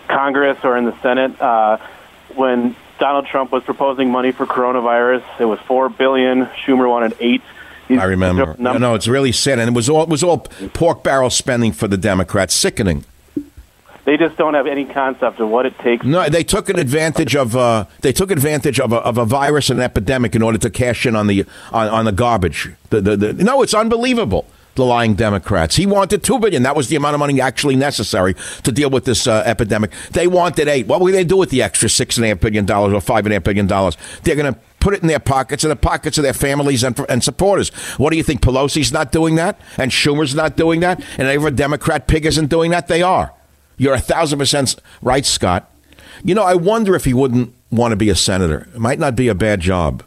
[0.07, 1.39] Congress or in the Senate.
[1.41, 1.77] Uh,
[2.35, 6.45] when Donald Trump was proposing money for coronavirus, it was four billion.
[6.47, 7.41] Schumer wanted eight.
[7.87, 8.45] These- I remember.
[8.45, 10.39] these are num- no, no, it's really sad, and it was all it was all
[10.73, 12.53] pork barrel spending for the Democrats.
[12.55, 13.03] Sickening.
[14.05, 16.05] They just don't have any concept of what it takes.
[16.05, 19.71] No, they took an advantage of uh, they took advantage of a, of a virus
[19.71, 22.71] and epidemic in order to cash in on the on, on the garbage.
[22.91, 24.45] The, the, the, no, it's unbelievable.
[24.75, 25.77] The lying Democrats.
[25.77, 26.63] He wanted two billion.
[26.63, 29.91] That was the amount of money actually necessary to deal with this uh, epidemic.
[30.11, 30.85] They wanted eight.
[30.85, 33.25] What will they do with the extra six and a half billion dollars or five
[33.25, 33.95] and a half billion dollars?
[34.23, 36.99] They're going to put it in their pockets and the pockets of their families and,
[37.07, 37.69] and supporters.
[37.97, 38.41] What do you think?
[38.41, 42.71] Pelosi's not doing that, and Schumer's not doing that, and every Democrat pig isn't doing
[42.71, 42.87] that.
[42.89, 43.31] They are.
[43.77, 45.69] You're a thousand percent right, Scott.
[46.23, 48.67] You know, I wonder if he wouldn't want to be a senator.
[48.73, 50.03] It might not be a bad job.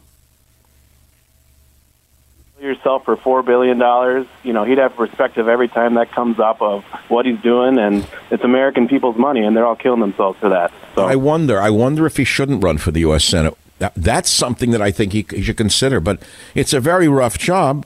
[2.59, 4.27] yourself for four billion dollars.
[4.43, 8.05] You know, he'd have perspective every time that comes up of what he's doing, and
[8.31, 10.71] it's American people's money, and they're all killing themselves for that.
[10.95, 11.61] So I wonder.
[11.61, 13.23] I wonder if he shouldn't run for the U.S.
[13.23, 13.55] Senate.
[13.77, 15.99] That, that's something that I think he, he should consider.
[16.01, 16.21] But
[16.53, 17.85] it's a very rough job.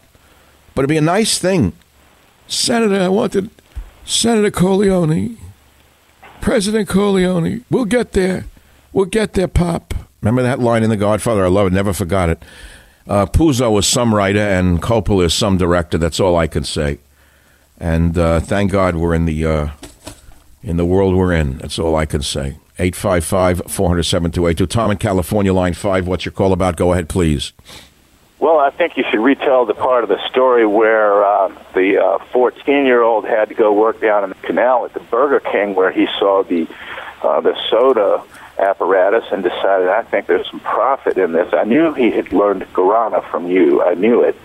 [0.74, 1.74] But it'd be a nice thing.
[2.48, 3.52] Senator, I wanted
[4.06, 5.38] Senator Corleone,
[6.44, 7.64] President Corleone.
[7.70, 8.44] We'll get there.
[8.92, 9.94] We'll get there, Pop.
[10.22, 11.46] Remember that line in The Godfather?
[11.46, 11.74] I love it.
[11.74, 12.44] Never forgot it.
[13.08, 15.98] Uh, Puzo is some writer and Coppola is some director.
[15.98, 17.00] That's all I can say.
[17.80, 19.70] And uh, thank God we're in the uh,
[20.62, 21.60] in the world we're in.
[21.60, 22.58] That's all I can say.
[22.78, 24.66] 855 400 7282.
[24.66, 26.08] Tom in California, line 5.
[26.08, 26.76] What's your call about?
[26.76, 27.54] Go ahead, please.
[28.44, 32.62] Well, I think you should retell the part of the story where uh, the 14
[32.68, 35.76] uh, year old had to go work down in the canal at the Burger King
[35.76, 36.68] where he saw the
[37.22, 38.22] uh, the soda
[38.60, 41.54] apparatus and decided, I think there's some profit in this.
[41.54, 43.82] I knew he had learned Guarana from you.
[43.82, 44.36] I knew it.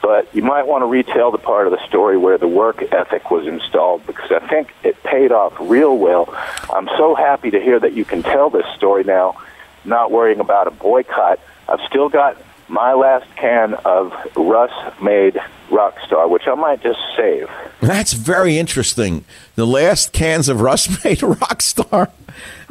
[0.00, 3.30] But you might want to retell the part of the story where the work ethic
[3.30, 6.34] was installed because I think it paid off real well.
[6.72, 9.36] I'm so happy to hear that you can tell this story now,
[9.84, 11.38] not worrying about a boycott.
[11.68, 12.38] I've still got
[12.72, 17.50] my last can of Russ made Rockstar, which I might just save.
[17.82, 19.26] That's very interesting.
[19.56, 22.10] The last cans of Russ made Rockstar.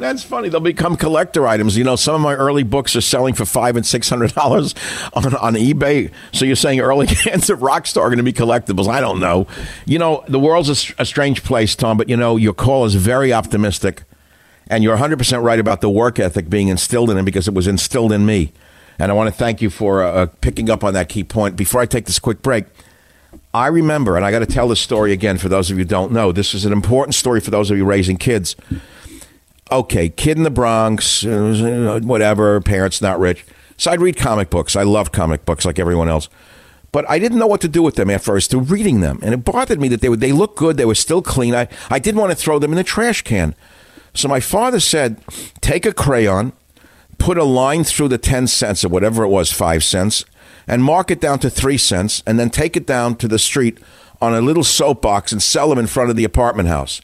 [0.00, 0.48] That's funny.
[0.48, 1.76] They'll become collector items.
[1.76, 4.74] You know, some of my early books are selling for five and six hundred dollars
[5.12, 6.10] on, on eBay.
[6.32, 8.88] So you're saying early cans of Rockstar are going to be collectibles?
[8.88, 9.46] I don't know.
[9.86, 11.96] You know, the world's a, a strange place, Tom.
[11.96, 14.02] But you know, your call is very optimistic,
[14.66, 17.54] and you're 100 percent right about the work ethic being instilled in him because it
[17.54, 18.52] was instilled in me.
[19.02, 21.56] And I want to thank you for uh, picking up on that key point.
[21.56, 22.66] Before I take this quick break,
[23.52, 25.88] I remember, and I got to tell this story again for those of you who
[25.88, 26.30] don't know.
[26.30, 28.54] This is an important story for those of you raising kids.
[29.72, 33.44] Okay, kid in the Bronx, uh, whatever, parents not rich.
[33.76, 34.76] So I'd read comic books.
[34.76, 36.28] I loved comic books like everyone else.
[36.92, 39.18] But I didn't know what to do with them at first through reading them.
[39.20, 41.56] And it bothered me that they, they look good, they were still clean.
[41.56, 43.56] I, I didn't want to throw them in the trash can.
[44.14, 45.20] So my father said,
[45.60, 46.52] take a crayon,
[47.22, 50.24] put a line through the 10 cents or whatever it was, 5 cents,
[50.66, 53.78] and mark it down to 3 cents, and then take it down to the street
[54.20, 57.00] on a little soapbox and sell them in front of the apartment house.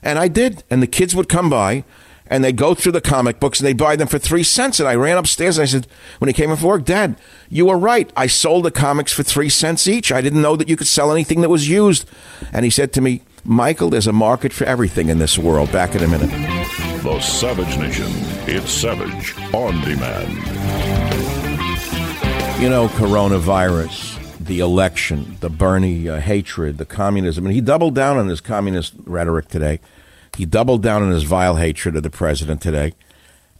[0.00, 0.62] And I did.
[0.70, 1.84] And the kids would come by
[2.28, 4.78] and they'd go through the comic books and they'd buy them for three cents.
[4.78, 5.86] And I ran upstairs and I said,
[6.18, 7.16] when he came in for work, Dad,
[7.48, 8.12] you were right.
[8.16, 10.12] I sold the comics for three cents each.
[10.12, 12.08] I didn't know that you could sell anything that was used.
[12.52, 15.72] And he said to me, Michael, there's a market for everything in this world.
[15.72, 16.28] Back in a minute.
[17.02, 18.04] The Savage Nation.
[18.46, 20.28] It's Savage on demand.
[22.62, 27.46] You know, coronavirus, the election, the Bernie uh, hatred, the communism.
[27.46, 29.80] And he doubled down on his communist rhetoric today.
[30.36, 32.92] He doubled down on his vile hatred of the president today.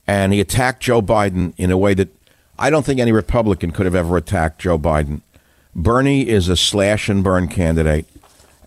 [0.06, 2.10] And he attacked Joe Biden in a way that
[2.58, 5.22] I don't think any Republican could have ever attacked Joe Biden.
[5.74, 8.04] Bernie is a slash and burn candidate.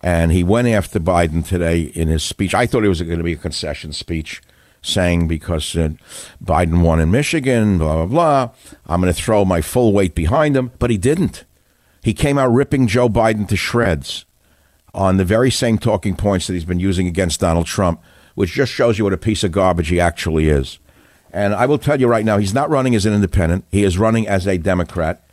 [0.02, 2.54] And he went after Biden today in his speech.
[2.54, 4.42] I thought it was going to be a concession speech
[4.82, 5.90] saying because uh,
[6.44, 8.54] Biden won in Michigan, blah, blah, blah,
[8.86, 10.72] I'm going to throw my full weight behind him.
[10.80, 11.44] But he didn't.
[12.02, 14.24] He came out ripping Joe Biden to shreds
[14.92, 18.02] on the very same talking points that he's been using against Donald Trump,
[18.34, 20.80] which just shows you what a piece of garbage he actually is.
[21.32, 23.64] And I will tell you right now, he's not running as an independent.
[23.70, 25.24] He is running as a Democrat.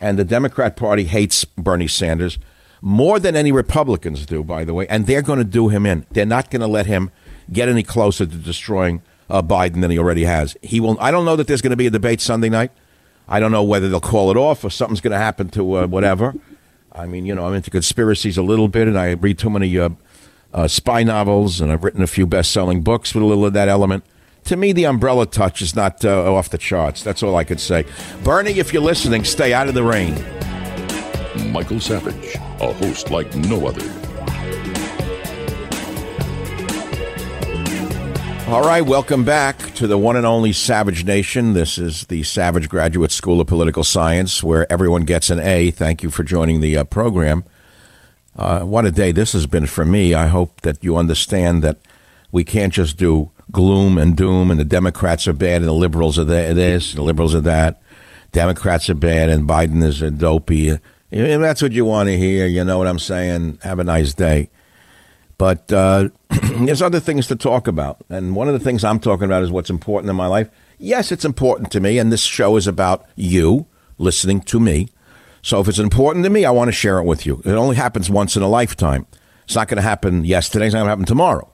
[0.00, 2.38] And the Democrat Party hates Bernie Sanders
[2.80, 4.86] more than any Republicans do, by the way.
[4.88, 6.06] And they're going to do him in.
[6.10, 7.10] They're not going to let him
[7.52, 10.56] get any closer to destroying uh, Biden than he already has.
[10.62, 10.96] He will.
[11.00, 12.70] I don't know that there's going to be a debate Sunday night.
[13.28, 15.86] I don't know whether they'll call it off or something's going to happen to uh,
[15.86, 16.34] whatever.
[16.92, 19.78] I mean, you know, I'm into conspiracies a little bit, and I read too many
[19.78, 19.90] uh,
[20.52, 23.68] uh spy novels, and I've written a few best-selling books with a little of that
[23.68, 24.04] element.
[24.44, 27.02] To me, the umbrella touch is not uh, off the charts.
[27.02, 27.84] That's all I could say.
[28.24, 30.14] Bernie, if you're listening, stay out of the rain.
[31.38, 33.82] Michael Savage, a host like no other.
[38.48, 41.52] All right, welcome back to the one and only Savage Nation.
[41.52, 45.70] This is the Savage Graduate School of Political Science, where everyone gets an A.
[45.70, 47.44] Thank you for joining the uh, program.
[48.34, 50.14] Uh, what a day this has been for me.
[50.14, 51.76] I hope that you understand that
[52.32, 56.18] we can't just do gloom and doom, and the Democrats are bad, and the liberals
[56.18, 57.82] are this, and the liberals are that.
[58.32, 60.78] Democrats are bad, and Biden is a dopey.
[61.10, 63.58] That's what you want to hear, you know what I'm saying.
[63.62, 64.50] Have a nice day.
[65.38, 66.08] But uh,
[66.58, 68.04] there's other things to talk about.
[68.08, 70.48] And one of the things I'm talking about is what's important in my life.
[70.78, 71.98] Yes, it's important to me.
[71.98, 73.66] And this show is about you
[73.98, 74.88] listening to me.
[75.42, 77.40] So if it's important to me, I want to share it with you.
[77.44, 79.06] It only happens once in a lifetime.
[79.44, 80.66] It's not going to happen yesterday.
[80.66, 81.50] It's not going to happen tomorrow.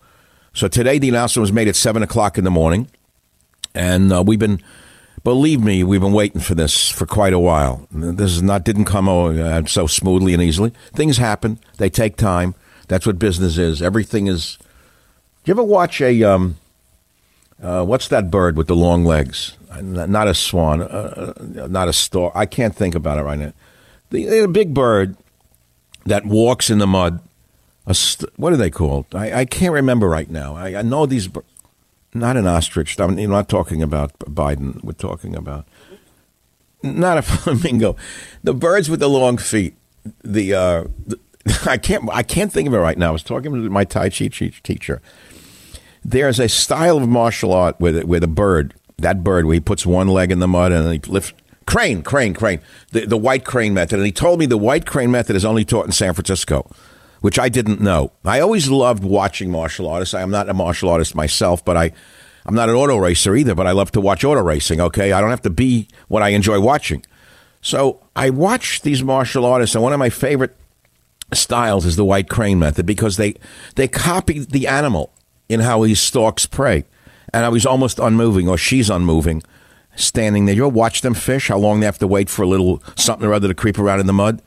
[0.53, 2.89] So today, the announcement was made at 7 o'clock in the morning.
[3.75, 4.63] And uh, we've been,
[5.25, 7.89] believe me, we've been waiting for this for quite a while.
[7.91, 10.73] This is not, didn't come uh, so smoothly and easily.
[10.93, 11.59] Things happen.
[11.79, 12.55] They take time.
[12.89, 13.83] That's what business is.
[13.83, 14.59] Everything is.
[14.59, 16.57] Do you ever watch a um,
[17.63, 19.57] uh, what's that bird with the long legs?
[19.81, 22.33] Not a swan, uh, uh, not a stork.
[22.37, 23.53] I can't think about it right now.
[24.11, 25.17] The, the big bird
[26.05, 27.21] that walks in the mud.
[27.91, 29.07] St- what are they called?
[29.15, 30.55] I, I can't remember right now.
[30.57, 31.29] I, I know these.
[32.15, 32.99] Not an ostrich.
[33.01, 34.83] I'm not talking about Biden.
[34.85, 35.67] We're talking about
[36.83, 37.97] not a flamingo.
[38.43, 39.75] The birds with the long feet.
[40.23, 41.19] The, uh, the
[41.67, 43.09] I can't I can't think of it right now.
[43.09, 45.03] I was talking to my Tai Chi teacher.
[46.05, 48.75] There's a style of martial art with it with a bird.
[48.99, 51.33] That bird where he puts one leg in the mud and he lifts
[51.67, 52.61] crane, crane, crane.
[52.93, 53.99] The the white crane method.
[53.99, 56.71] And he told me the white crane method is only taught in San Francisco,
[57.25, 58.13] which I didn't know.
[58.23, 60.13] I always loved watching martial artists.
[60.13, 61.91] I'm not a martial artist myself, but I
[62.45, 65.11] I'm not an auto racer either, but I love to watch auto racing, okay?
[65.11, 67.03] I don't have to be what I enjoy watching.
[67.63, 70.55] So I watch these martial artists, and one of my favorite
[71.33, 73.37] styles is the white crane method because they
[73.77, 75.11] they copy the animal
[75.49, 76.85] in how he stalks prey,
[77.33, 79.43] and how he's almost unmoving or she's unmoving,
[79.97, 80.55] standing there.
[80.55, 81.49] You'll watch them fish?
[81.49, 84.01] How long they have to wait for a little something or other to creep around
[84.01, 84.43] in the mud?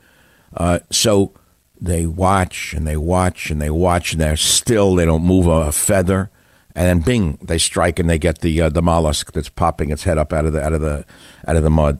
[0.55, 1.33] Uh, so
[1.79, 4.95] they watch and they watch and they watch, and they're still.
[4.95, 6.29] They don't move a feather,
[6.75, 10.03] and then bing, they strike and they get the uh, the mollusk that's popping its
[10.03, 11.05] head up out of the out of the
[11.47, 11.99] out of the mud.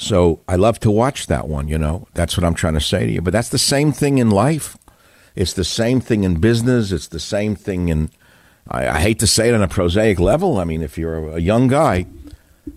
[0.00, 2.08] So I love to watch that one, you know.
[2.14, 3.20] That's what I'm trying to say to you.
[3.20, 4.78] But that's the same thing in life.
[5.34, 6.90] It's the same thing in business.
[6.90, 8.10] It's the same thing in,
[8.66, 10.58] I, I hate to say it on a prosaic level.
[10.58, 12.06] I mean, if you're a young guy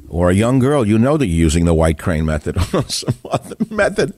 [0.09, 3.15] or a young girl, you know that you're using the white crane method or some
[3.31, 4.13] other method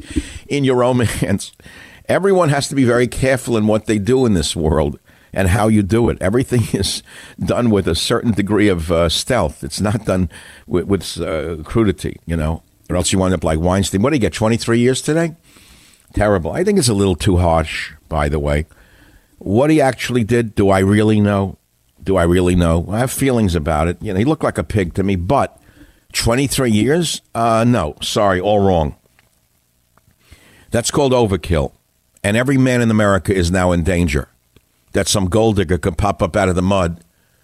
[0.47, 1.51] in your romance.
[2.07, 4.99] Everyone has to be very careful in what they do in this world
[5.33, 6.17] and how you do it.
[6.21, 7.03] Everything is
[7.43, 9.63] done with a certain degree of uh, stealth.
[9.63, 10.29] It's not done
[10.67, 14.01] with, with uh, crudity, you know or else you wind up like Weinstein.
[14.01, 14.33] What do you get?
[14.33, 15.35] Twenty three years today?
[16.13, 16.51] Terrible.
[16.51, 17.93] I think it's a little too harsh.
[18.07, 18.67] By the way,
[19.37, 21.57] what he actually did, do I really know?
[22.01, 22.85] Do I really know?
[22.89, 24.01] I have feelings about it.
[24.01, 25.59] You know, he looked like a pig to me, but
[26.13, 27.21] 23 years?
[27.33, 28.95] Uh, no, sorry, all wrong.
[30.69, 31.73] That's called overkill.
[32.25, 34.29] And every man in America is now in danger.
[34.93, 37.03] That some gold digger could pop up out of the mud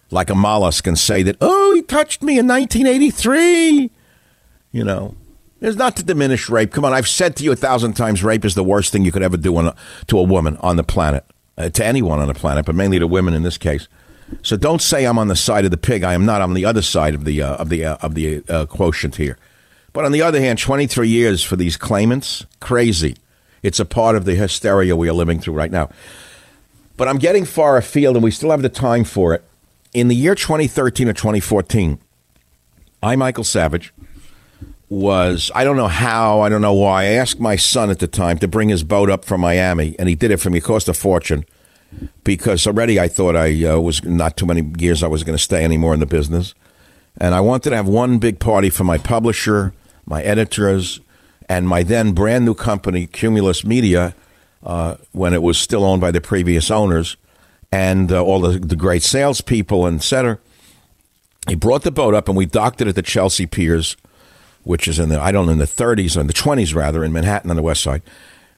[0.09, 3.91] like a mollusk and say that, oh, he touched me in 1983.
[4.71, 5.15] You know,
[5.61, 6.71] it's not to diminish rape.
[6.71, 9.11] Come on, I've said to you a thousand times, rape is the worst thing you
[9.11, 9.75] could ever do a,
[10.07, 11.25] to a woman on the planet,
[11.59, 13.87] uh, to anyone on the planet, but mainly to women in this case.
[14.41, 16.03] So don't say I'm on the side of the pig.
[16.03, 16.41] I am not.
[16.41, 19.37] On the other side of the uh, of the uh, of the uh, quotient here.
[19.93, 23.17] But on the other hand, 23 years for these claimants, crazy.
[23.63, 25.89] It's a part of the hysteria we are living through right now.
[26.97, 29.43] But I'm getting far afield, and we still have the time for it.
[29.93, 31.99] In the year 2013 or 2014,
[33.03, 33.93] I, Michael Savage,
[34.89, 37.03] was I don't know how, I don't know why.
[37.03, 40.09] I asked my son at the time to bring his boat up from Miami, and
[40.09, 40.57] he did it for me.
[40.57, 41.45] It cost a fortune
[42.23, 45.43] because already I thought I uh, was not too many years I was going to
[45.43, 46.53] stay anymore in the business.
[47.17, 49.73] And I wanted to have one big party for my publisher,
[50.05, 50.99] my editors,
[51.51, 54.15] and my then brand new company, Cumulus Media,
[54.63, 57.17] uh, when it was still owned by the previous owners,
[57.71, 60.39] and uh, all the, the great salespeople and et cetera.
[61.47, 63.97] He brought the boat up, and we docked it at the Chelsea Piers
[64.63, 67.03] which is in the I don't know in the 30s or in the 20s rather
[67.03, 68.01] in Manhattan on the West Side.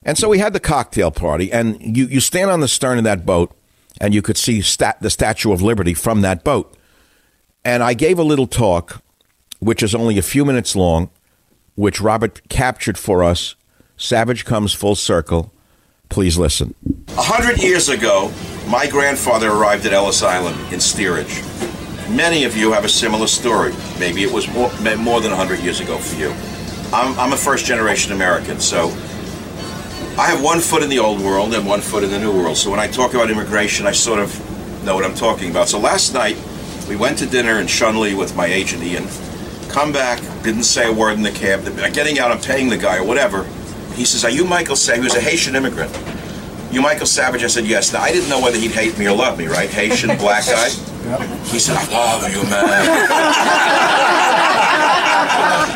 [0.03, 3.03] And so we had the cocktail party, and you you stand on the stern of
[3.05, 3.55] that boat,
[4.01, 6.75] and you could see stat, the Statue of Liberty from that boat.
[7.63, 9.01] And I gave a little talk,
[9.59, 11.09] which is only a few minutes long,
[11.75, 13.55] which Robert captured for us.
[13.97, 15.51] Savage comes full circle.
[16.09, 16.75] Please listen.
[17.17, 18.31] A hundred years ago,
[18.67, 21.41] my grandfather arrived at Ellis Island in steerage.
[22.09, 23.73] Many of you have a similar story.
[23.99, 26.29] Maybe it was more, more than 100 years ago for you.
[26.93, 28.89] I'm, I'm a first generation American, so
[30.15, 32.57] I have one foot in the old world and one foot in the new world.
[32.57, 34.29] So when I talk about immigration, I sort of
[34.85, 35.69] know what I'm talking about.
[35.69, 36.37] So last night,
[36.87, 39.05] we went to dinner in Shunley with my agent Ian.
[39.73, 41.65] Come back, didn't say a word in the cab.
[41.95, 43.43] Getting out, I'm paying the guy or whatever.
[43.95, 44.97] He says, Are you Michael Say?
[44.97, 45.91] He was a Haitian immigrant.
[46.71, 47.43] You Michael Savage?
[47.43, 47.91] I said, Yes.
[47.91, 49.67] Now, I didn't know whether he'd hate me or love me, right?
[49.67, 50.69] Haitian, black guy.
[51.45, 52.85] He said, I love you, man.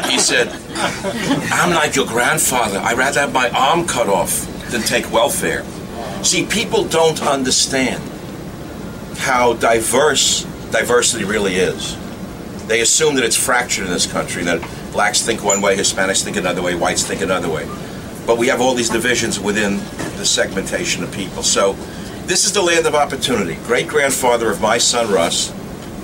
[0.12, 0.50] he said,
[1.52, 2.78] I'm like your grandfather.
[2.78, 5.66] I'd rather have my arm cut off than take welfare.
[6.24, 8.04] See, people don't understand
[9.18, 11.98] how diverse diversity really is.
[12.68, 14.62] They assume that it's fractured in this country, that
[14.92, 17.66] blacks think one way, Hispanics think another way, whites think another way.
[18.26, 19.78] But we have all these divisions within
[20.18, 21.44] the segmentation of people.
[21.44, 21.74] So
[22.26, 23.56] this is the land of opportunity.
[23.64, 25.54] Great grandfather of my son Russ,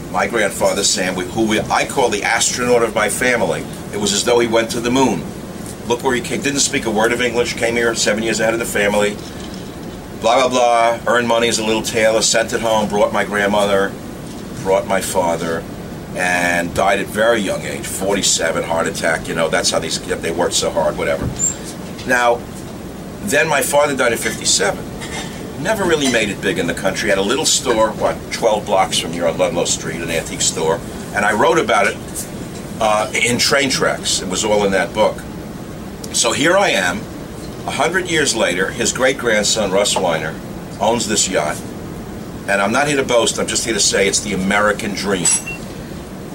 [0.10, 3.66] my grandfather Sam, who we, I call the astronaut of my family.
[3.94, 5.22] It was as though he went to the moon.
[5.88, 6.42] Look where he came.
[6.42, 7.56] Didn't speak a word of English.
[7.56, 9.18] Came here seven years ahead of the family.
[10.22, 11.14] Blah blah blah.
[11.14, 12.22] Earned money as a little tailor.
[12.22, 12.88] Sent it home.
[12.88, 13.92] Brought my grandmother.
[14.62, 15.62] Brought my father.
[16.16, 19.28] And died at very young age, 47, heart attack.
[19.28, 20.98] You know, that's how these they worked so hard.
[20.98, 21.26] Whatever.
[22.08, 22.40] Now,
[23.22, 24.92] then my father died at 57
[25.64, 27.10] never really made it big in the country.
[27.10, 30.80] Had a little store, what, 12 blocks from here on Ludlow Street, an antique store.
[31.16, 31.98] And I wrote about it
[32.80, 34.22] uh, in train tracks.
[34.22, 35.18] It was all in that book.
[36.14, 37.00] So here I am,
[37.66, 40.36] A hundred years later, his great grandson, Russ Weiner,
[40.82, 41.60] owns this yacht.
[42.50, 45.28] And I'm not here to boast, I'm just here to say it's the American dream.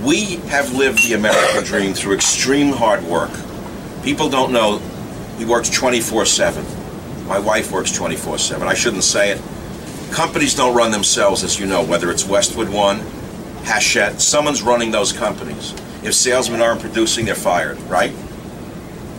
[0.02, 3.30] We have lived the American dream through extreme hard work.
[4.02, 4.80] People don't know
[5.38, 6.64] we worked 24 7.
[7.28, 8.66] My wife works 24 7.
[8.66, 9.42] I shouldn't say it.
[10.10, 12.98] Companies don't run themselves, as you know, whether it's Westwood One,
[13.64, 15.74] Hachette, someone's running those companies.
[16.02, 18.12] If salesmen aren't producing, they're fired, right?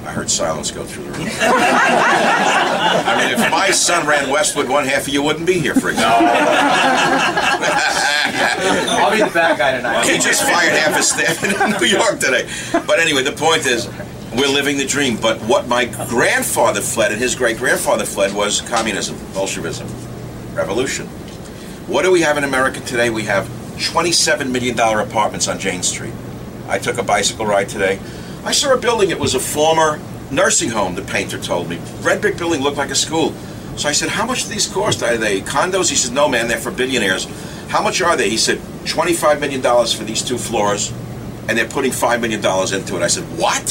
[0.09, 1.27] I heard silence go through the room.
[1.39, 5.91] I mean, if my son ran Westwood, one half of you wouldn't be here, for
[5.91, 6.27] example.
[8.89, 10.07] I'll be the bad guy tonight.
[10.07, 12.49] He just fired half his staff in New York today.
[12.71, 13.87] But anyway, the point is,
[14.35, 15.15] we're living the dream.
[15.15, 19.87] But what my grandfather fled and his great grandfather fled was communism, Bolshevism,
[20.55, 21.05] revolution.
[21.85, 23.11] What do we have in America today?
[23.11, 23.45] We have
[23.77, 26.15] $27 million apartments on Jane Street.
[26.67, 27.99] I took a bicycle ride today.
[28.49, 29.99] I saw a building, it was a former
[30.31, 31.79] nursing home, the painter told me.
[32.01, 33.31] Red brick building looked like a school.
[33.77, 35.03] So I said, How much do these cost?
[35.03, 35.87] Are they condos?
[35.87, 37.25] He said, No, man, they're for billionaires.
[37.67, 38.27] How much are they?
[38.27, 40.91] He said, $25 million for these two floors,
[41.47, 42.39] and they're putting $5 million
[42.73, 43.03] into it.
[43.03, 43.69] I said, What?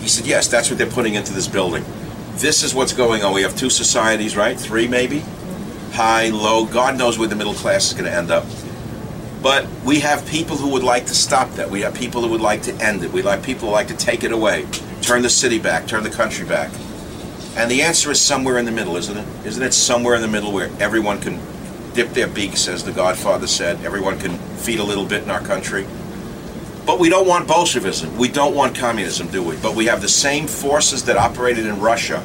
[0.00, 1.84] He said, Yes, that's what they're putting into this building.
[2.36, 3.34] This is what's going on.
[3.34, 4.56] We have two societies, right?
[4.56, 5.24] Three, maybe?
[5.94, 6.64] High, low.
[6.64, 8.44] God knows where the middle class is going to end up.
[9.46, 11.70] But we have people who would like to stop that.
[11.70, 13.12] We have people who would like to end it.
[13.12, 14.66] We like people who like to take it away,
[15.02, 16.72] turn the city back, turn the country back.
[17.54, 19.46] And the answer is somewhere in the middle, isn't it?
[19.46, 21.40] Isn't it somewhere in the middle where everyone can
[21.94, 25.42] dip their beaks, as the Godfather said, everyone can feed a little bit in our
[25.42, 25.86] country?
[26.84, 28.18] But we don't want Bolshevism.
[28.18, 29.56] We don't want communism, do we?
[29.58, 32.20] But we have the same forces that operated in Russia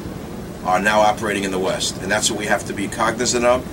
[0.64, 2.02] are now operating in the West.
[2.02, 3.64] And that's what we have to be cognizant of.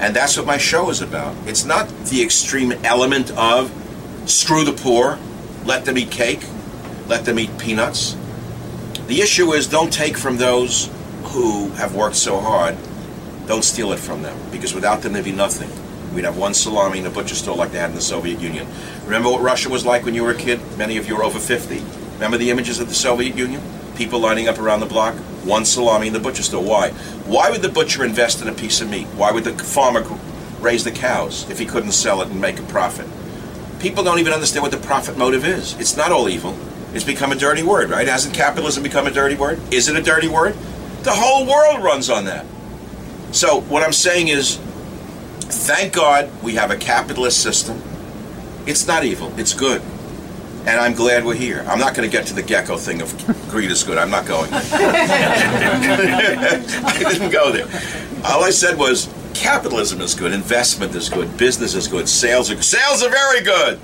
[0.00, 1.36] And that's what my show is about.
[1.46, 3.70] It's not the extreme element of
[4.24, 5.18] screw the poor,
[5.64, 6.42] let them eat cake,
[7.06, 8.16] let them eat peanuts.
[9.08, 10.88] The issue is don't take from those
[11.24, 12.76] who have worked so hard.
[13.46, 15.68] Don't steal it from them, because without them there'd be nothing.
[16.14, 18.66] We'd have one salami in a butcher store like they had in the Soviet Union.
[19.04, 20.60] Remember what Russia was like when you were a kid?
[20.78, 21.82] Many of you are over 50.
[22.14, 23.62] Remember the images of the Soviet Union?
[23.96, 25.14] People lining up around the block,
[25.44, 26.62] one salami in the butcher store.
[26.62, 26.90] Why?
[27.26, 29.06] Why would the butcher invest in a piece of meat?
[29.08, 30.02] Why would the farmer
[30.60, 33.06] raise the cows if he couldn't sell it and make a profit?
[33.80, 35.78] People don't even understand what the profit motive is.
[35.80, 36.56] It's not all evil.
[36.92, 38.06] It's become a dirty word, right?
[38.06, 39.60] Hasn't capitalism become a dirty word?
[39.72, 40.54] Is it a dirty word?
[41.02, 42.44] The whole world runs on that.
[43.32, 47.80] So, what I'm saying is, thank God we have a capitalist system.
[48.66, 49.82] It's not evil, it's good
[50.66, 51.64] and I'm glad we're here.
[51.66, 53.16] I'm not going to get to the Gekko thing of
[53.48, 53.98] greed is good.
[53.98, 54.50] I'm not going.
[54.52, 54.62] I
[56.98, 57.66] didn't go there.
[58.24, 62.60] All I said was capitalism is good, investment is good, business is good, sales are
[62.60, 63.80] sales are very good.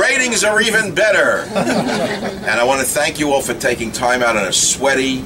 [0.00, 1.40] Ratings are even better.
[1.54, 5.24] And I want to thank you all for taking time out on a sweaty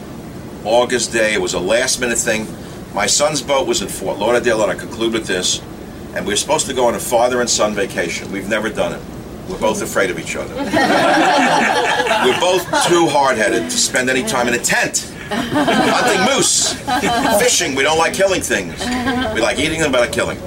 [0.64, 1.34] August day.
[1.34, 2.46] It was a last minute thing.
[2.94, 5.62] My son's boat was in Fort Lauderdale, and I conclude with this.
[6.14, 8.32] And we're supposed to go on a father and son vacation.
[8.32, 9.00] We've never done it.
[9.50, 10.54] We're both afraid of each other.
[12.24, 15.12] We're both too hard-headed to spend any time in a tent.
[15.30, 16.74] Hunting moose,
[17.42, 17.74] fishing.
[17.74, 18.78] We don't like killing things.
[19.34, 20.38] We like eating them, but not killing.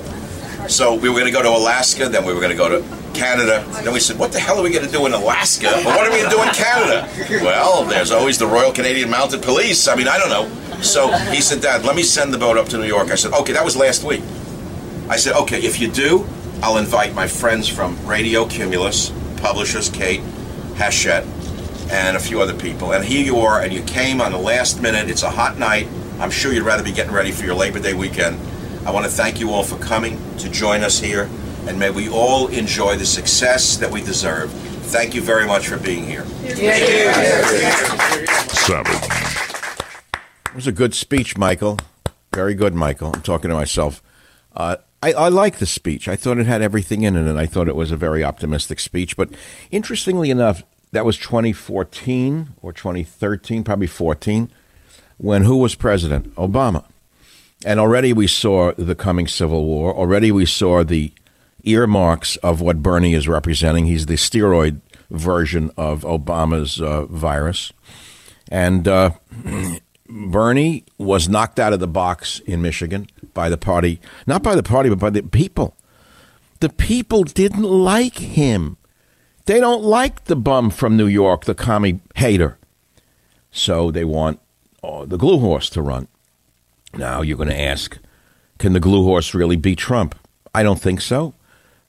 [0.70, 2.84] So we were going to go to Alaska, then we were going to go to
[3.14, 3.66] Canada.
[3.84, 5.70] Then we said, what the hell are we going to do in Alaska?
[5.84, 7.10] But what are we going to do in Canada?
[7.43, 9.88] Well, there's always the Royal Canadian Mounted Police.
[9.89, 10.82] I mean, I don't know.
[10.82, 13.12] So he said, Dad, let me send the boat up to New York.
[13.12, 14.22] I said, okay, that was last week.
[15.10, 16.26] I said, okay, if you do,
[16.64, 20.22] I'll invite my friends from Radio Cumulus, publishers Kate,
[20.76, 21.26] Hachette,
[21.91, 22.93] and a few other people.
[22.93, 25.09] And here you are, and you came on the last minute.
[25.09, 25.89] It's a hot night.
[26.22, 28.39] I'm sure you'd rather be getting ready for your Labor Day weekend.
[28.88, 31.30] I want to thank you all for coming to join us here,
[31.68, 34.49] and may we all enjoy the success that we deserve.
[34.49, 36.22] Thank you very much for being here.
[36.22, 36.59] Thank
[38.55, 39.03] Savage.
[40.45, 41.78] It was a good speech, Michael.
[42.34, 43.11] Very good, Michael.
[43.14, 44.01] I'm talking to myself.
[44.55, 46.08] Uh, I, I like the speech.
[46.08, 48.80] I thought it had everything in it, and I thought it was a very optimistic
[48.80, 49.18] speech.
[49.18, 49.32] But
[49.70, 54.49] interestingly enough, that was 2014 or 2013, probably 14,
[55.18, 56.34] when who was president?
[56.36, 56.86] Obama.
[57.66, 59.93] And already we saw the coming civil war.
[59.93, 61.12] Already we saw the
[61.66, 63.88] earmarks of what Bernie is representing.
[63.88, 64.80] He's the steroid
[65.12, 67.74] version of Obama's uh, virus.
[68.49, 69.12] And uh,
[70.08, 74.64] Bernie was knocked out of the box in Michigan by the party, not by the
[74.64, 75.76] party, but by the people.
[76.60, 78.78] The people didn't like him.
[79.46, 82.58] They don't like the bum from New York, the commie hater.
[83.52, 84.40] So they want
[84.82, 86.08] oh, the glue horse to run.
[86.94, 87.98] Now you're going to ask,
[88.60, 90.16] can the glue horse really beat Trump?
[90.54, 91.34] I don't think so.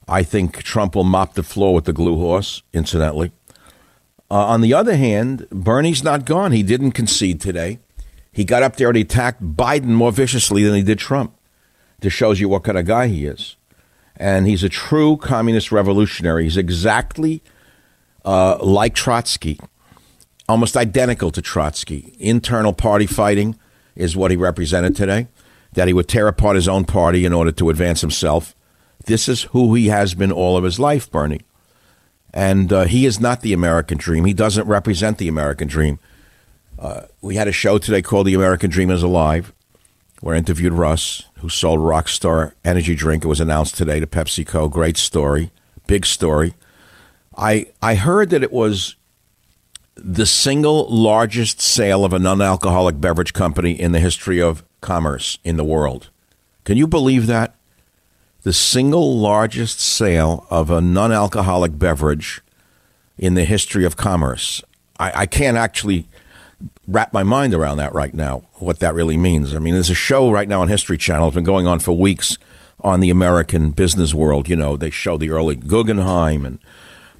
[0.08, 3.32] I think Trump will mop the floor with the glue horse, incidentally.
[4.30, 6.52] Uh, on the other hand, Bernie's not gone.
[6.52, 7.78] He didn't concede today.
[8.34, 11.38] He got up there and he attacked Biden more viciously than he did Trump.
[12.00, 13.56] This shows you what kind of guy he is.
[14.16, 16.42] And he's a true communist revolutionary.
[16.42, 17.42] He's exactly
[18.24, 19.60] uh, like Trotsky,
[20.48, 22.16] almost identical to Trotsky.
[22.18, 23.56] Internal party fighting
[23.94, 25.28] is what he represented today,
[25.74, 28.56] that he would tear apart his own party in order to advance himself.
[29.06, 31.42] This is who he has been all of his life, Bernie.
[32.32, 34.24] And uh, he is not the American dream.
[34.24, 36.00] He doesn't represent the American dream.
[36.78, 39.52] Uh, we had a show today called The American Dream is Alive,
[40.20, 43.24] where I interviewed Russ, who sold Rockstar energy drink.
[43.24, 44.70] It was announced today to PepsiCo.
[44.70, 45.50] Great story,
[45.86, 46.54] big story.
[47.36, 48.96] I I heard that it was
[49.96, 55.56] the single largest sale of a non-alcoholic beverage company in the history of commerce in
[55.56, 56.10] the world.
[56.64, 57.54] Can you believe that?
[58.42, 62.42] The single largest sale of a non-alcoholic beverage
[63.16, 64.62] in the history of commerce.
[64.98, 66.08] I, I can't actually
[66.86, 69.54] wrap my mind around that right now, what that really means.
[69.54, 71.92] I mean, there's a show right now on History Channel, it's been going on for
[71.92, 72.38] weeks
[72.80, 74.48] on the American business world.
[74.48, 76.58] You know, they show the early Guggenheim and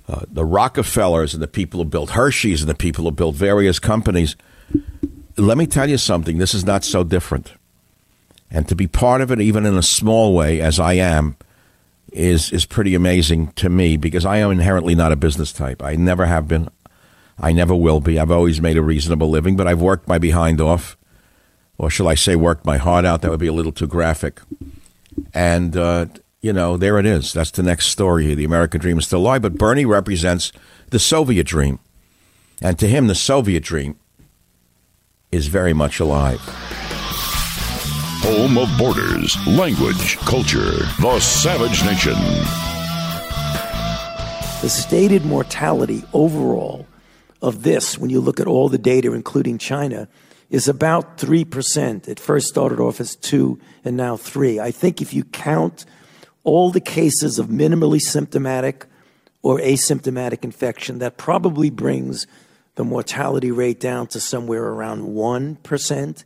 [0.09, 3.79] uh, the Rockefellers and the people who built Hershey's and the people who built various
[3.79, 4.37] companies.
[5.37, 7.53] Let me tell you something, this is not so different.
[8.51, 11.37] And to be part of it, even in a small way, as I am,
[12.13, 15.83] is, is pretty amazing to me because I am inherently not a business type.
[15.83, 16.69] I never have been.
[17.39, 18.19] I never will be.
[18.19, 20.97] I've always made a reasonable living, but I've worked my behind off.
[21.77, 23.23] Or shall I say, worked my heart out?
[23.23, 24.41] That would be a little too graphic.
[25.33, 26.07] And, uh,
[26.41, 27.33] you know, there it is.
[27.33, 28.37] That's the next story here.
[28.37, 30.53] The American dream is still alive, but Bernie represents
[30.91, 31.81] the Soviet dream.
[32.63, 33.99] And to him, the Soviet dream
[35.33, 36.41] is very much alive.
[38.23, 42.15] Home of borders, language, culture, the savage nation.
[44.63, 46.87] The stated mortality overall
[47.45, 50.09] of this, when you look at all the data, including China,
[50.49, 52.09] is about 3%.
[52.09, 54.59] It first started off as 2 and now 3.
[54.61, 55.85] I think if you count
[56.43, 58.87] all the cases of minimally symptomatic
[59.43, 62.27] or asymptomatic infection, that probably brings
[62.77, 66.25] the mortality rate down to somewhere around 1%,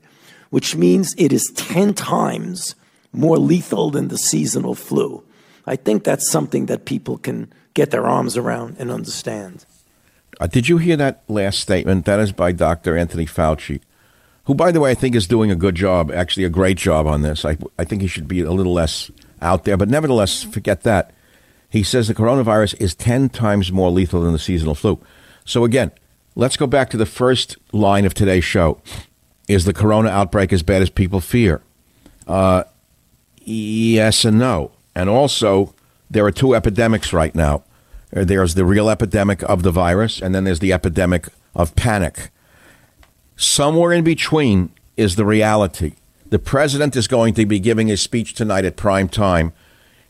[0.50, 2.76] which means it is 10 times
[3.12, 5.24] more lethal than the seasonal flu.
[5.66, 9.66] I think that's something that people can get their arms around and understand.
[10.40, 12.04] Uh, did you hear that last statement?
[12.04, 12.96] That is by Dr.
[12.96, 13.80] Anthony Fauci,
[14.44, 17.06] who, by the way, I think is doing a good job, actually, a great job
[17.06, 17.44] on this.
[17.44, 19.10] I, I think he should be a little less
[19.42, 21.12] out there, but nevertheless, forget that.
[21.70, 24.98] He says the coronavirus is 10 times more lethal than the seasonal flu.
[25.44, 25.90] So, again,
[26.34, 28.80] let's go back to the first line of today's show.
[29.48, 31.62] Is the corona outbreak as bad as people fear?
[32.26, 32.64] Uh,
[33.36, 34.70] yes and no.
[34.94, 35.74] And also,
[36.10, 37.64] there are two epidemics right now
[38.10, 42.30] there's the real epidemic of the virus, and then there's the epidemic of panic.
[43.36, 45.94] Somewhere in between is the reality.
[46.28, 49.52] The president is going to be giving his speech tonight at prime time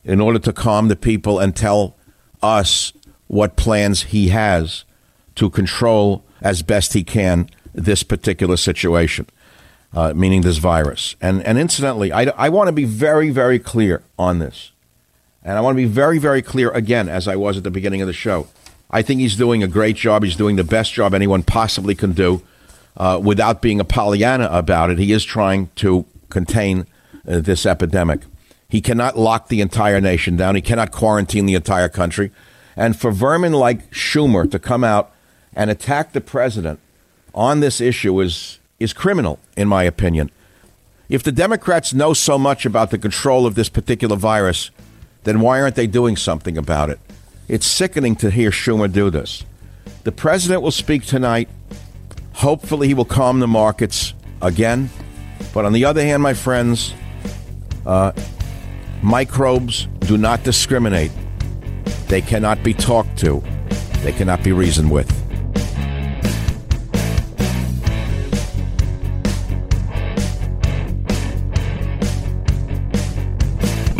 [0.05, 1.97] in order to calm the people and tell
[2.43, 2.93] us
[3.27, 4.85] what plans he has
[5.35, 9.27] to control as best he can this particular situation,
[9.93, 11.15] uh, meaning this virus.
[11.21, 14.73] And, and incidentally, I, I want to be very, very clear on this.
[15.49, 18.03] And I want to be very, very clear again, as I was at the beginning
[18.03, 18.49] of the show.
[18.91, 20.23] I think he's doing a great job.
[20.23, 22.43] He's doing the best job anyone possibly can do
[22.99, 24.99] uh, without being a Pollyanna about it.
[24.99, 26.87] He is trying to contain
[27.27, 28.21] uh, this epidemic.
[28.69, 32.31] He cannot lock the entire nation down, he cannot quarantine the entire country.
[32.77, 35.13] And for vermin like Schumer to come out
[35.55, 36.79] and attack the president
[37.35, 40.31] on this issue is, is criminal, in my opinion.
[41.09, 44.71] If the Democrats know so much about the control of this particular virus,
[45.29, 46.99] then why aren't they doing something about it?
[47.49, 49.45] It's sickening to hear Schumer do this.
[50.05, 51.49] The president will speak tonight.
[52.33, 54.91] Hopefully, he will calm the markets again.
[55.53, 56.95] But on the other hand, my friends,
[57.85, 58.13] uh,
[59.03, 61.13] microbes do not discriminate.
[62.07, 63.43] They cannot be talked to,
[64.03, 65.28] they cannot be reasoned with.